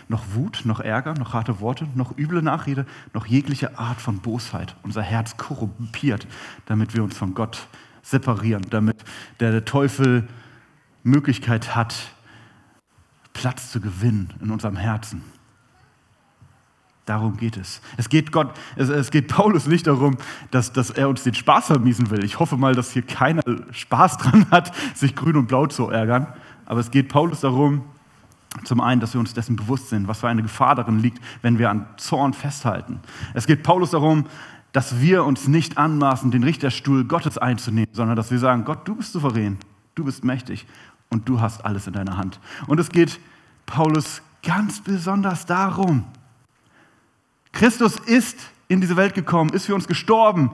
noch 0.09 0.25
Wut, 0.35 0.63
noch 0.65 0.81
Ärger, 0.81 1.15
noch 1.15 1.33
harte 1.33 1.61
Worte, 1.61 1.87
noch 1.95 2.17
üble 2.17 2.43
Nachrede, 2.43 2.87
noch 3.15 3.27
jegliche 3.27 3.79
Art 3.79 4.01
von 4.01 4.19
Bosheit 4.21 4.77
unser 4.83 5.03
Herz 5.03 5.37
korrumpiert, 5.37 6.27
damit 6.67 6.95
wir 6.95 7.03
uns 7.03 7.17
von 7.17 7.35
Gott 7.35 7.69
separieren, 8.03 8.67
damit 8.71 9.05
der 9.41 9.65
Teufel 9.65 10.29
Möglichkeit 11.03 11.75
hat, 11.75 11.95
Platz 13.33 13.71
zu 13.71 13.81
gewinnen 13.81 14.35
in 14.41 14.51
unserem 14.51 14.77
Herzen. 14.77 15.23
Darum 17.09 17.39
geht 17.39 17.57
es. 17.57 17.81
Es 17.97 18.11
geht, 18.11 18.33
Gott, 18.33 18.53
es, 18.77 18.91
es 18.91 19.11
geht 19.11 19.29
Paulus 19.29 19.67
nicht 19.67 19.87
darum, 19.87 20.19
dass, 20.51 20.73
dass 20.73 20.91
er 20.91 21.09
uns 21.09 21.23
den 21.23 21.33
Spaß 21.33 21.67
vermiesen 21.69 22.11
will. 22.11 22.23
Ich 22.23 22.39
hoffe 22.39 22.59
mal, 22.59 22.75
dass 22.75 22.93
hier 22.93 23.01
keiner 23.01 23.43
Spaß 23.71 24.19
dran 24.19 24.47
hat, 24.51 24.73
sich 24.95 25.17
grün 25.17 25.37
und 25.37 25.47
blau 25.47 25.67
zu 25.67 25.89
ärgern. 25.89 26.27
Aber 26.67 26.81
es 26.81 26.91
geht 26.91 27.09
Paulus 27.09 27.41
darum, 27.41 27.85
zum 28.65 28.81
einen, 28.81 29.01
dass 29.01 29.15
wir 29.15 29.21
uns 29.21 29.35
dessen 29.35 29.57
bewusst 29.57 29.91
sind, 29.91 30.09
was 30.09 30.21
für 30.21 30.29
eine 30.29 30.43
Gefahr 30.43 30.75
darin 30.75 30.99
liegt, 30.99 31.23
wenn 31.43 31.59
wir 31.59 31.71
an 31.71 31.87
Zorn 31.97 32.33
festhalten. 32.33 33.01
Es 33.35 33.47
geht 33.47 33.63
Paulus 33.63 33.91
darum, 33.91 34.25
dass 34.73 35.01
wir 35.01 35.25
uns 35.25 35.49
nicht 35.49 35.79
anmaßen, 35.79 36.31
den 36.31 36.45
Richterstuhl 36.45 37.05
Gottes 37.05 37.39
einzunehmen, 37.39 37.91
sondern 37.93 38.17
dass 38.17 38.31
wir 38.31 38.39
sagen, 38.39 38.65
Gott, 38.65 38.87
du 38.87 38.97
bist 38.97 39.13
souverän, 39.13 39.59
du 39.95 40.05
bist 40.05 40.25
mächtig 40.25 40.67
und 41.11 41.29
du 41.29 41.41
hast 41.41 41.65
alles 41.65 41.87
in 41.87 41.93
deiner 41.93 42.17
Hand. 42.17 42.41
Und 42.67 42.79
es 42.81 42.91
geht 42.91 43.21
Paulus 43.67 44.23
ganz 44.43 44.81
besonders 44.81 45.47
darum, 45.47 46.05
Christus 47.53 47.97
ist 47.97 48.39
in 48.69 48.81
diese 48.81 48.97
Welt 48.97 49.15
gekommen, 49.15 49.53
ist 49.53 49.67
für 49.67 49.75
uns 49.75 49.89
gestorben, 49.89 50.53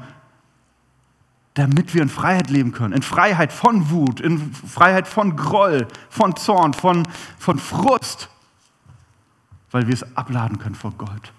damit 1.54 1.94
wir 1.94 2.02
in 2.02 2.08
Freiheit 2.08 2.50
leben 2.50 2.72
können. 2.72 2.92
In 2.92 3.02
Freiheit 3.02 3.52
von 3.52 3.90
Wut, 3.90 4.20
in 4.20 4.52
Freiheit 4.52 5.06
von 5.06 5.36
Groll, 5.36 5.86
von 6.10 6.36
Zorn, 6.36 6.74
von, 6.74 7.06
von 7.38 7.58
Frust, 7.58 8.28
weil 9.70 9.86
wir 9.86 9.94
es 9.94 10.16
abladen 10.16 10.58
können 10.58 10.74
vor 10.74 10.92
Gott. 10.98 11.32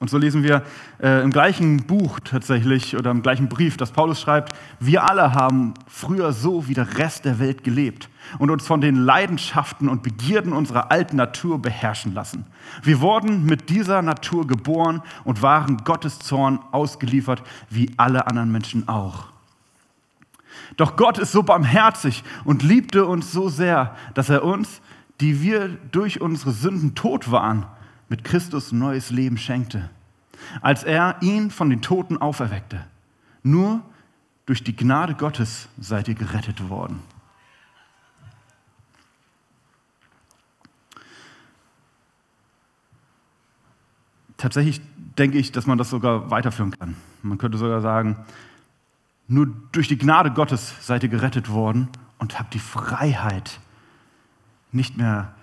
Und 0.00 0.08
so 0.08 0.16
lesen 0.16 0.42
wir 0.42 0.62
äh, 1.02 1.22
im 1.22 1.30
gleichen 1.30 1.84
Buch 1.84 2.20
tatsächlich 2.20 2.96
oder 2.96 3.10
im 3.10 3.20
gleichen 3.20 3.50
Brief, 3.50 3.76
dass 3.76 3.92
Paulus 3.92 4.18
schreibt, 4.18 4.56
wir 4.78 5.04
alle 5.04 5.34
haben 5.34 5.74
früher 5.86 6.32
so 6.32 6.66
wie 6.68 6.72
der 6.72 6.96
Rest 6.96 7.26
der 7.26 7.38
Welt 7.38 7.64
gelebt 7.64 8.08
und 8.38 8.48
uns 8.48 8.66
von 8.66 8.80
den 8.80 8.96
Leidenschaften 8.96 9.90
und 9.90 10.02
Begierden 10.02 10.54
unserer 10.54 10.90
alten 10.90 11.16
Natur 11.16 11.60
beherrschen 11.60 12.14
lassen. 12.14 12.46
Wir 12.82 13.02
wurden 13.02 13.44
mit 13.44 13.68
dieser 13.68 14.00
Natur 14.00 14.46
geboren 14.46 15.02
und 15.24 15.42
waren 15.42 15.76
Gottes 15.84 16.18
Zorn 16.18 16.60
ausgeliefert, 16.72 17.42
wie 17.68 17.90
alle 17.98 18.26
anderen 18.26 18.50
Menschen 18.50 18.88
auch. 18.88 19.26
Doch 20.78 20.96
Gott 20.96 21.18
ist 21.18 21.32
so 21.32 21.42
barmherzig 21.42 22.24
und 22.46 22.62
liebte 22.62 23.04
uns 23.04 23.32
so 23.32 23.50
sehr, 23.50 23.94
dass 24.14 24.30
er 24.30 24.44
uns, 24.44 24.80
die 25.20 25.42
wir 25.42 25.68
durch 25.68 26.22
unsere 26.22 26.52
Sünden 26.52 26.94
tot 26.94 27.30
waren, 27.30 27.66
mit 28.10 28.24
Christus 28.24 28.72
neues 28.72 29.10
Leben 29.10 29.38
schenkte, 29.38 29.88
als 30.60 30.84
er 30.84 31.16
ihn 31.22 31.50
von 31.50 31.70
den 31.70 31.80
Toten 31.80 32.18
auferweckte. 32.18 32.84
Nur 33.42 33.82
durch 34.44 34.62
die 34.62 34.76
Gnade 34.76 35.14
Gottes 35.14 35.68
seid 35.78 36.08
ihr 36.08 36.14
gerettet 36.14 36.68
worden. 36.68 37.00
Tatsächlich 44.36 44.80
denke 45.18 45.38
ich, 45.38 45.52
dass 45.52 45.66
man 45.66 45.78
das 45.78 45.90
sogar 45.90 46.30
weiterführen 46.30 46.72
kann. 46.72 46.96
Man 47.22 47.38
könnte 47.38 47.58
sogar 47.58 47.80
sagen, 47.80 48.16
nur 49.28 49.46
durch 49.70 49.86
die 49.86 49.98
Gnade 49.98 50.32
Gottes 50.32 50.74
seid 50.84 51.04
ihr 51.04 51.08
gerettet 51.08 51.50
worden 51.50 51.88
und 52.18 52.40
habt 52.40 52.54
die 52.54 52.58
Freiheit, 52.58 53.60
nicht 54.72 54.96
mehr 54.96 55.34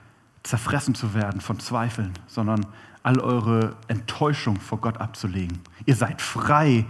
zerfressen 0.48 0.96
zu 0.96 1.14
werden 1.14 1.42
von 1.42 1.60
Zweifeln, 1.60 2.14
sondern 2.28 2.66
all 3.04 3.20
eure 3.20 3.76
Enttäuschung 3.88 4.60
vor 4.60 4.80
Gott 4.80 4.98
abzulegen. 4.98 5.60
Ihr 5.86 5.96
seid 5.96 6.22
frei, 6.22 6.86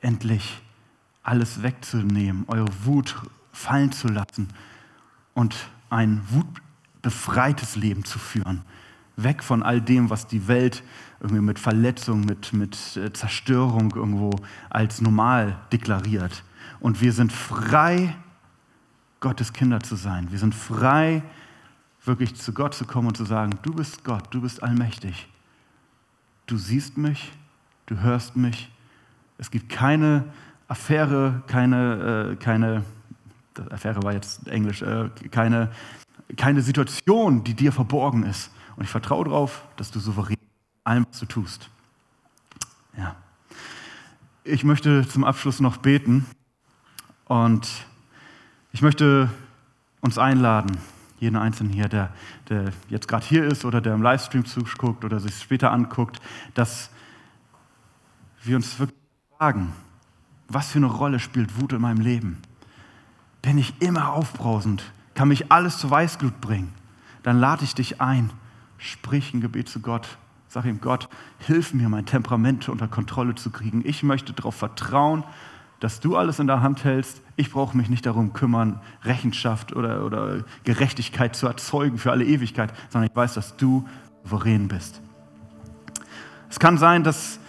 endlich 0.00 0.60
alles 1.22 1.62
wegzunehmen, 1.62 2.44
eure 2.48 2.68
Wut 2.84 3.16
fallen 3.52 3.92
zu 3.92 4.08
lassen 4.08 4.48
und 5.34 5.54
ein 5.90 6.22
wutbefreites 6.28 7.76
Leben 7.76 8.04
zu 8.04 8.18
führen. 8.18 8.62
Weg 9.16 9.42
von 9.44 9.62
all 9.62 9.80
dem, 9.80 10.10
was 10.10 10.26
die 10.26 10.48
Welt 10.48 10.82
irgendwie 11.20 11.40
mit 11.40 11.58
Verletzung, 11.58 12.22
mit, 12.22 12.52
mit 12.52 12.96
äh, 12.96 13.12
Zerstörung 13.12 13.94
irgendwo 13.94 14.32
als 14.70 15.00
normal 15.00 15.56
deklariert. 15.72 16.42
Und 16.80 17.00
wir 17.00 17.12
sind 17.12 17.32
frei, 17.32 18.16
Gottes 19.20 19.52
Kinder 19.52 19.80
zu 19.80 19.94
sein. 19.96 20.30
Wir 20.30 20.38
sind 20.38 20.54
frei, 20.54 21.22
wirklich 22.04 22.34
zu 22.34 22.52
Gott 22.52 22.74
zu 22.74 22.84
kommen 22.84 23.08
und 23.08 23.16
zu 23.16 23.24
sagen, 23.24 23.58
du 23.62 23.72
bist 23.72 24.04
Gott, 24.04 24.24
du 24.30 24.42
bist 24.42 24.62
allmächtig. 24.62 25.28
Du 26.46 26.58
siehst 26.58 26.98
mich, 26.98 27.32
du 27.86 28.00
hörst 28.00 28.36
mich. 28.36 28.70
Es 29.38 29.50
gibt 29.50 29.70
keine 29.70 30.24
Affäre, 30.68 31.42
keine, 31.46 32.32
äh, 32.32 32.36
keine 32.36 32.84
Affäre 33.70 34.02
war 34.02 34.12
jetzt 34.12 34.46
Englisch, 34.48 34.82
äh, 34.82 35.08
keine, 35.30 35.70
keine 36.36 36.62
Situation, 36.62 37.44
die 37.44 37.54
dir 37.54 37.72
verborgen 37.72 38.24
ist. 38.24 38.50
Und 38.76 38.84
ich 38.84 38.90
vertraue 38.90 39.24
darauf, 39.24 39.62
dass 39.76 39.90
du 39.90 40.00
souverän 40.00 40.36
allem, 40.84 41.06
was 41.08 41.20
du 41.20 41.26
tust. 41.26 41.70
Ja. 42.96 43.16
Ich 44.42 44.64
möchte 44.64 45.08
zum 45.08 45.24
Abschluss 45.24 45.60
noch 45.60 45.78
beten 45.78 46.26
und 47.24 47.68
ich 48.72 48.82
möchte 48.82 49.30
uns 50.00 50.18
einladen, 50.18 50.76
jeden 51.18 51.36
Einzelnen 51.36 51.72
hier, 51.72 51.88
der, 51.88 52.12
der 52.48 52.72
jetzt 52.88 53.08
gerade 53.08 53.24
hier 53.24 53.44
ist 53.44 53.64
oder 53.64 53.80
der 53.80 53.94
im 53.94 54.02
Livestream 54.02 54.44
zuguckt 54.44 55.04
oder 55.04 55.20
sich 55.20 55.38
später 55.40 55.72
anguckt, 55.72 56.20
dass 56.54 56.90
wir 58.42 58.56
uns 58.56 58.78
wirklich 58.78 58.98
fragen, 59.38 59.72
was 60.48 60.70
für 60.70 60.78
eine 60.78 60.86
Rolle 60.86 61.18
spielt 61.18 61.60
Wut 61.60 61.72
in 61.72 61.80
meinem 61.80 62.00
Leben? 62.00 62.38
Bin 63.42 63.58
ich 63.58 63.74
immer 63.80 64.12
aufbrausend? 64.12 64.84
Kann 65.14 65.28
mich 65.28 65.50
alles 65.52 65.78
zu 65.78 65.90
Weißglut 65.90 66.40
bringen? 66.40 66.72
Dann 67.22 67.38
lade 67.38 67.64
ich 67.64 67.74
dich 67.74 68.00
ein, 68.00 68.30
sprich 68.78 69.32
ein 69.32 69.40
Gebet 69.40 69.68
zu 69.68 69.80
Gott. 69.80 70.18
Sag 70.48 70.66
ihm, 70.66 70.80
Gott, 70.80 71.08
hilf 71.38 71.74
mir, 71.74 71.88
mein 71.88 72.06
Temperament 72.06 72.68
unter 72.68 72.86
Kontrolle 72.86 73.34
zu 73.34 73.50
kriegen. 73.50 73.82
Ich 73.84 74.02
möchte 74.02 74.32
darauf 74.32 74.54
vertrauen, 74.54 75.24
dass 75.80 76.00
du 76.00 76.16
alles 76.16 76.38
in 76.38 76.46
der 76.46 76.62
Hand 76.62 76.84
hältst. 76.84 77.22
Ich 77.36 77.50
brauche 77.50 77.76
mich 77.76 77.88
nicht 77.88 78.06
darum 78.06 78.32
kümmern, 78.32 78.80
Rechenschaft 79.02 79.74
oder, 79.74 80.04
oder 80.04 80.44
Gerechtigkeit 80.62 81.34
zu 81.34 81.46
erzeugen 81.46 81.98
für 81.98 82.12
alle 82.12 82.24
Ewigkeit, 82.24 82.72
sondern 82.90 83.10
ich 83.10 83.16
weiß, 83.16 83.34
dass 83.34 83.56
du 83.56 83.86
souverän 84.22 84.68
bist. 84.68 85.00
Es 86.48 86.60
kann 86.60 86.78
sein, 86.78 87.02
dass, 87.02 87.40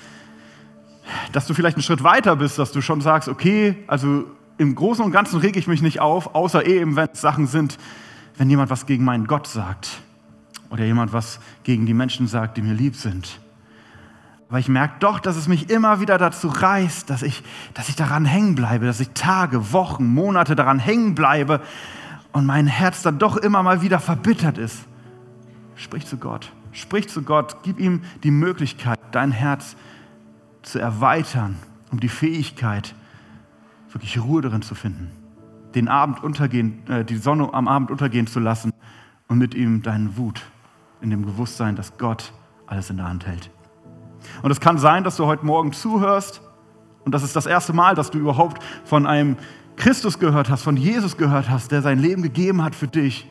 dass 1.32 1.46
du 1.46 1.54
vielleicht 1.54 1.78
einen 1.78 1.84
Schritt 1.84 2.04
weiter 2.04 2.36
bist, 2.36 2.58
dass 2.58 2.72
du 2.72 2.82
schon 2.82 3.02
sagst, 3.02 3.30
okay, 3.30 3.84
also 3.88 4.26
im 4.58 4.74
Großen 4.74 5.04
und 5.06 5.12
Ganzen 5.12 5.40
rege 5.40 5.60
ich 5.60 5.68
mich 5.68 5.82
nicht 5.82 6.00
auf, 6.00 6.34
außer 6.34 6.66
eben, 6.66 6.96
wenn 6.96 7.10
es 7.14 7.22
Sachen 7.22 7.46
sind, 7.46 7.78
wenn 8.38 8.50
jemand 8.50 8.70
was 8.72 8.86
gegen 8.86 9.04
meinen 9.04 9.28
Gott 9.28 9.48
sagt 9.48 10.02
oder 10.70 10.84
jemand 10.84 11.14
was 11.14 11.40
gegen 11.64 11.86
die 11.86 11.94
Menschen 11.94 12.28
sagt, 12.28 12.58
die 12.58 12.62
mir 12.62 12.74
lieb 12.74 12.96
sind. 12.96 13.40
Aber 14.48 14.60
ich 14.60 14.70
merke 14.70 14.96
doch, 15.00 15.20
dass 15.20 15.38
es 15.38 15.48
mich 15.48 15.70
immer 15.70 16.00
wieder 16.00 16.18
dazu 16.18 16.48
reißt, 16.48 17.10
dass 17.10 17.24
ich, 17.24 17.44
dass 17.74 17.90
ich 17.90 17.96
daran 17.96 18.26
hängen 18.26 18.56
bleibe, 18.56 18.86
dass 18.86 19.00
ich 19.00 19.10
Tage, 19.10 19.74
Wochen, 19.74 20.06
Monate 20.06 20.56
daran 20.56 20.78
hängen 20.78 21.16
bleibe 21.16 21.62
und 22.32 22.46
mein 22.46 22.68
Herz 22.68 23.02
dann 23.02 23.18
doch 23.18 23.38
immer 23.38 23.64
mal 23.64 23.82
wieder 23.82 24.00
verbittert 24.00 24.58
ist. 24.58 24.86
Sprich 25.76 26.06
zu 26.06 26.18
Gott. 26.18 26.52
Sprich 26.72 27.10
zu 27.10 27.24
Gott. 27.24 27.58
Gib 27.64 27.80
ihm 27.80 28.02
die 28.24 28.32
Möglichkeit, 28.32 29.00
dein 29.12 29.32
Herz 29.32 29.76
zu 30.62 30.80
erweitern, 30.80 31.58
um 31.92 32.00
die 32.00 32.10
Fähigkeit, 32.10 32.94
wirklich 33.92 34.22
Ruhe 34.22 34.42
darin 34.42 34.62
zu 34.62 34.76
finden. 34.76 35.12
Den 35.74 35.88
Abend 35.88 36.24
untergehen, 36.24 36.86
äh, 36.88 37.04
die 37.04 37.18
Sonne 37.18 37.54
am 37.54 37.68
Abend 37.68 37.92
untergehen 37.92 38.28
zu 38.28 38.40
lassen 38.40 38.74
und 39.28 39.38
mit 39.38 39.56
ihm 39.56 39.82
deinen 39.82 40.18
Wut 40.18 40.42
in 41.02 41.10
dem 41.10 41.24
Bewusstsein, 41.24 41.76
dass 41.76 41.98
Gott 41.98 42.34
alles 42.68 42.90
in 42.90 42.98
der 42.98 43.08
Hand 43.08 43.26
hält. 43.26 43.50
Und 44.42 44.52
es 44.52 44.60
kann 44.60 44.78
sein, 44.78 45.04
dass 45.04 45.18
du 45.18 45.26
heute 45.26 45.46
Morgen 45.46 45.74
zuhörst 45.74 46.42
und 47.06 47.14
das 47.14 47.24
ist 47.24 47.36
das 47.36 47.46
erste 47.46 47.72
Mal, 47.72 47.96
dass 47.96 48.10
du 48.10 48.18
überhaupt 48.18 48.62
von 48.84 49.06
einem 49.06 49.38
Christus 49.78 50.20
gehört 50.20 50.50
hast, 50.50 50.64
von 50.64 50.76
Jesus 50.76 51.18
gehört 51.18 51.50
hast, 51.50 51.72
der 51.72 51.82
sein 51.82 52.00
Leben 52.00 52.24
gegeben 52.24 52.64
hat 52.64 52.76
für 52.76 52.88
dich. 52.88 53.30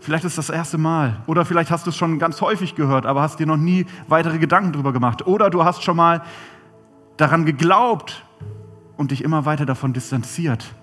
Vielleicht 0.00 0.24
ist 0.24 0.38
das, 0.38 0.46
das 0.46 0.56
erste 0.56 0.78
Mal. 0.78 1.20
Oder 1.26 1.44
vielleicht 1.44 1.70
hast 1.70 1.84
du 1.84 1.90
es 1.90 1.96
schon 1.96 2.18
ganz 2.18 2.40
häufig 2.40 2.74
gehört, 2.74 3.04
aber 3.04 3.20
hast 3.20 3.38
dir 3.38 3.46
noch 3.46 3.58
nie 3.58 3.84
weitere 4.06 4.38
Gedanken 4.38 4.72
darüber 4.72 4.92
gemacht. 4.92 5.26
Oder 5.26 5.50
du 5.50 5.64
hast 5.64 5.82
schon 5.82 5.96
mal 5.96 6.22
daran 7.18 7.44
geglaubt 7.44 8.24
und 8.96 9.10
dich 9.10 9.22
immer 9.22 9.44
weiter 9.44 9.66
davon 9.66 9.92
distanziert. 9.92 10.74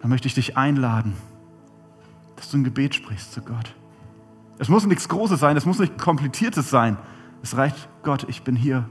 Dann 0.00 0.08
möchte 0.08 0.28
ich 0.28 0.34
dich 0.34 0.56
einladen, 0.56 1.14
dass 2.36 2.50
du 2.50 2.56
ein 2.56 2.64
Gebet 2.64 2.94
sprichst 2.94 3.32
zu 3.34 3.42
Gott. 3.42 3.74
Es 4.58 4.68
muss 4.68 4.86
nichts 4.86 5.08
Großes 5.08 5.38
sein, 5.38 5.56
es 5.56 5.66
muss 5.66 5.78
nichts 5.78 6.02
Kompliziertes 6.02 6.70
sein. 6.70 6.96
Es 7.42 7.56
reicht, 7.56 7.88
Gott, 8.02 8.26
ich 8.28 8.42
bin 8.42 8.56
hier. 8.56 8.88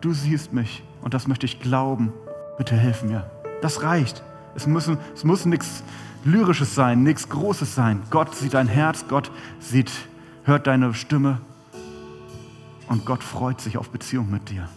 Du 0.00 0.12
siehst 0.12 0.52
mich 0.52 0.82
und 1.02 1.14
das 1.14 1.26
möchte 1.26 1.46
ich 1.46 1.60
glauben. 1.60 2.12
Bitte 2.58 2.74
hilf 2.74 3.02
mir. 3.02 3.30
Das 3.62 3.82
reicht. 3.82 4.22
Es, 4.54 4.66
müssen, 4.66 4.98
es 5.14 5.24
muss 5.24 5.44
nichts 5.44 5.82
Lyrisches 6.24 6.74
sein, 6.74 7.02
nichts 7.02 7.28
Großes 7.28 7.74
sein. 7.74 8.02
Gott 8.10 8.34
sieht 8.34 8.54
dein 8.54 8.66
Herz, 8.66 9.04
Gott 9.08 9.30
sieht, 9.60 9.92
hört 10.44 10.66
deine 10.66 10.92
Stimme 10.94 11.40
und 12.88 13.04
Gott 13.04 13.22
freut 13.22 13.60
sich 13.60 13.78
auf 13.78 13.90
Beziehung 13.90 14.30
mit 14.30 14.50
dir. 14.50 14.68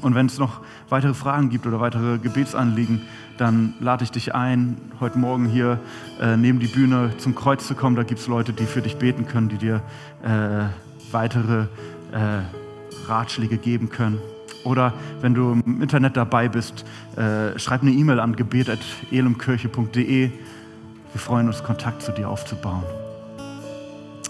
Und 0.00 0.14
wenn 0.14 0.26
es 0.26 0.38
noch 0.38 0.60
weitere 0.88 1.14
Fragen 1.14 1.50
gibt 1.50 1.66
oder 1.66 1.80
weitere 1.80 2.18
Gebetsanliegen, 2.18 3.02
dann 3.38 3.74
lade 3.80 4.04
ich 4.04 4.10
dich 4.10 4.34
ein, 4.34 4.76
heute 4.98 5.18
Morgen 5.18 5.46
hier 5.46 5.78
äh, 6.20 6.36
neben 6.36 6.58
die 6.58 6.68
Bühne 6.68 7.16
zum 7.18 7.34
Kreuz 7.34 7.66
zu 7.66 7.74
kommen. 7.74 7.96
Da 7.96 8.02
gibt 8.02 8.20
es 8.20 8.26
Leute, 8.26 8.52
die 8.52 8.66
für 8.66 8.82
dich 8.82 8.96
beten 8.96 9.26
können, 9.26 9.48
die 9.48 9.58
dir 9.58 9.82
äh, 10.22 10.66
weitere 11.12 11.66
äh, 12.12 12.42
Ratschläge 13.06 13.58
geben 13.58 13.90
können. 13.90 14.18
Oder 14.64 14.92
wenn 15.20 15.34
du 15.34 15.52
im 15.52 15.80
Internet 15.82 16.16
dabei 16.16 16.48
bist, 16.48 16.84
äh, 17.16 17.58
schreib 17.58 17.82
eine 17.82 17.92
E-Mail 17.92 18.20
an 18.20 18.36
gebet.elemkirche.de. 18.36 20.30
Wir 21.12 21.20
freuen 21.20 21.46
uns, 21.46 21.62
Kontakt 21.62 22.02
zu 22.02 22.12
dir 22.12 22.28
aufzubauen. 22.28 22.84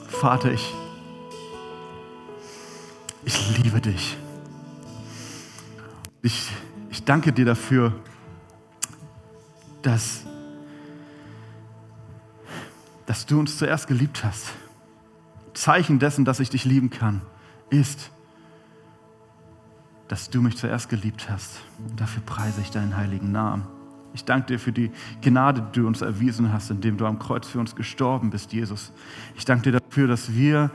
Vater, 0.08 0.52
ich, 0.52 0.72
ich 3.24 3.58
liebe 3.58 3.80
dich. 3.80 4.16
Ich, 6.22 6.50
ich 6.90 7.04
danke 7.04 7.32
dir 7.32 7.46
dafür, 7.46 7.92
dass, 9.82 10.24
dass 13.06 13.26
du 13.26 13.40
uns 13.40 13.56
zuerst 13.56 13.86
geliebt 13.86 14.22
hast. 14.22 14.52
Zeichen 15.60 15.98
dessen, 15.98 16.24
dass 16.24 16.40
ich 16.40 16.48
dich 16.48 16.64
lieben 16.64 16.88
kann, 16.88 17.20
ist, 17.68 18.10
dass 20.08 20.30
du 20.30 20.40
mich 20.40 20.56
zuerst 20.56 20.88
geliebt 20.88 21.28
hast. 21.30 21.60
Und 21.78 22.00
dafür 22.00 22.22
preise 22.24 22.62
ich 22.62 22.70
deinen 22.70 22.96
heiligen 22.96 23.30
Namen. 23.30 23.66
Ich 24.14 24.24
danke 24.24 24.46
dir 24.46 24.58
für 24.58 24.72
die 24.72 24.90
Gnade, 25.20 25.60
die 25.60 25.80
du 25.80 25.86
uns 25.86 26.00
erwiesen 26.00 26.50
hast, 26.50 26.70
indem 26.70 26.96
du 26.96 27.04
am 27.04 27.18
Kreuz 27.18 27.46
für 27.46 27.60
uns 27.60 27.76
gestorben 27.76 28.30
bist, 28.30 28.54
Jesus. 28.54 28.90
Ich 29.36 29.44
danke 29.44 29.70
dir 29.70 29.80
dafür, 29.80 30.08
dass 30.08 30.32
wir 30.32 30.70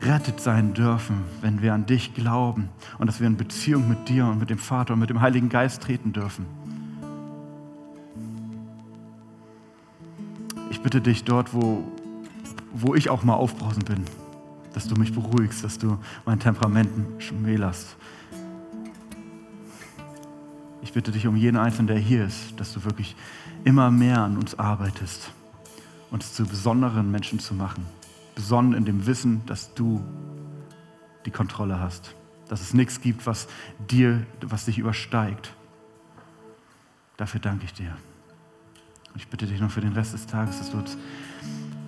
rettet 0.00 0.40
sein 0.40 0.72
dürfen, 0.72 1.22
wenn 1.42 1.60
wir 1.60 1.74
an 1.74 1.84
dich 1.84 2.14
glauben 2.14 2.70
und 2.98 3.08
dass 3.08 3.20
wir 3.20 3.26
in 3.26 3.36
Beziehung 3.36 3.86
mit 3.86 4.08
dir 4.08 4.24
und 4.24 4.38
mit 4.38 4.48
dem 4.48 4.58
Vater 4.58 4.94
und 4.94 5.00
mit 5.00 5.10
dem 5.10 5.20
Heiligen 5.20 5.50
Geist 5.50 5.82
treten 5.82 6.14
dürfen. 6.14 6.46
Ich 10.70 10.80
bitte 10.80 11.02
dich 11.02 11.22
dort, 11.22 11.52
wo, 11.52 11.84
wo 12.72 12.94
ich 12.94 13.10
auch 13.10 13.24
mal 13.24 13.34
aufbrausend 13.34 13.84
bin, 13.84 14.04
dass 14.74 14.88
du 14.88 14.96
mich 14.96 15.12
beruhigst, 15.12 15.64
dass 15.64 15.78
du 15.78 15.98
mein 16.24 16.40
Temperamenten 16.40 17.20
schmälerst 17.20 17.96
ich 20.82 20.94
bitte 20.94 21.10
dich 21.10 21.26
um 21.26 21.36
jeden 21.36 21.56
Einzelnen, 21.56 21.86
der 21.86 21.98
hier 21.98 22.26
ist, 22.26 22.60
dass 22.60 22.74
du 22.74 22.84
wirklich 22.84 23.16
immer 23.64 23.90
mehr 23.90 24.20
an 24.20 24.36
uns 24.36 24.58
arbeitest, 24.58 25.30
uns 26.10 26.34
zu 26.34 26.44
besonderen 26.44 27.10
Menschen 27.10 27.38
zu 27.38 27.54
machen. 27.54 27.86
Besonnen 28.34 28.74
in 28.74 28.84
dem 28.84 29.06
Wissen, 29.06 29.40
dass 29.46 29.72
du 29.72 30.04
die 31.24 31.30
Kontrolle 31.30 31.80
hast. 31.80 32.14
Dass 32.48 32.60
es 32.60 32.74
nichts 32.74 33.00
gibt, 33.00 33.26
was 33.26 33.48
dir, 33.88 34.26
was 34.42 34.66
dich 34.66 34.78
übersteigt. 34.78 35.54
Dafür 37.16 37.40
danke 37.40 37.64
ich 37.64 37.72
dir. 37.72 37.96
Und 39.14 39.16
ich 39.16 39.28
bitte 39.28 39.46
dich 39.46 39.60
noch 39.60 39.70
für 39.70 39.80
den 39.80 39.92
Rest 39.92 40.12
des 40.12 40.26
Tages, 40.26 40.58
dass 40.58 40.72
du, 40.72 40.82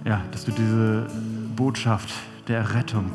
ja, 0.05 0.23
dass 0.31 0.47
du 0.47 0.53
diese 0.53 1.09
Botschaft 1.57 2.11
der 2.49 2.75
Rettung 2.75 3.11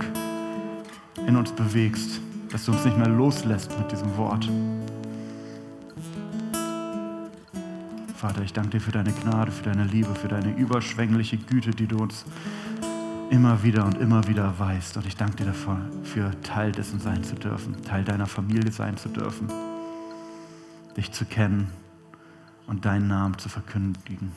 in 1.27 1.35
uns 1.35 1.51
bewegst, 1.51 2.21
dass 2.51 2.65
du 2.65 2.71
uns 2.71 2.83
nicht 2.85 2.97
mehr 2.97 3.07
loslässt 3.07 3.77
mit 3.77 3.91
diesem 3.91 4.15
Wort. 4.17 4.49
Vater, 8.15 8.41
ich 8.41 8.53
danke 8.53 8.71
dir 8.71 8.81
für 8.81 8.91
deine 8.91 9.11
Gnade, 9.11 9.51
für 9.51 9.63
deine 9.63 9.85
Liebe, 9.85 10.13
für 10.15 10.27
deine 10.27 10.53
überschwängliche 10.55 11.37
Güte, 11.37 11.71
die 11.71 11.87
du 11.87 11.97
uns 11.97 12.25
immer 13.29 13.63
wieder 13.63 13.85
und 13.85 13.97
immer 13.99 14.27
wieder 14.27 14.57
weißt. 14.57 14.97
Und 14.97 15.05
ich 15.05 15.15
danke 15.15 15.37
dir 15.37 15.45
dafür, 15.45 15.77
für 16.03 16.31
Teil 16.41 16.71
dessen 16.71 16.99
sein 16.99 17.23
zu 17.23 17.35
dürfen, 17.35 17.81
Teil 17.83 18.03
deiner 18.03 18.25
Familie 18.25 18.71
sein 18.71 18.97
zu 18.97 19.09
dürfen, 19.09 19.47
dich 20.97 21.11
zu 21.11 21.25
kennen 21.25 21.69
und 22.67 22.85
deinen 22.85 23.07
Namen 23.07 23.37
zu 23.37 23.47
verkündigen 23.47 24.31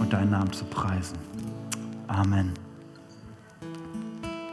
und 0.00 0.12
deinen 0.12 0.30
Namen 0.30 0.52
zu 0.52 0.64
preisen. 0.64 1.18
Amen. 2.08 2.73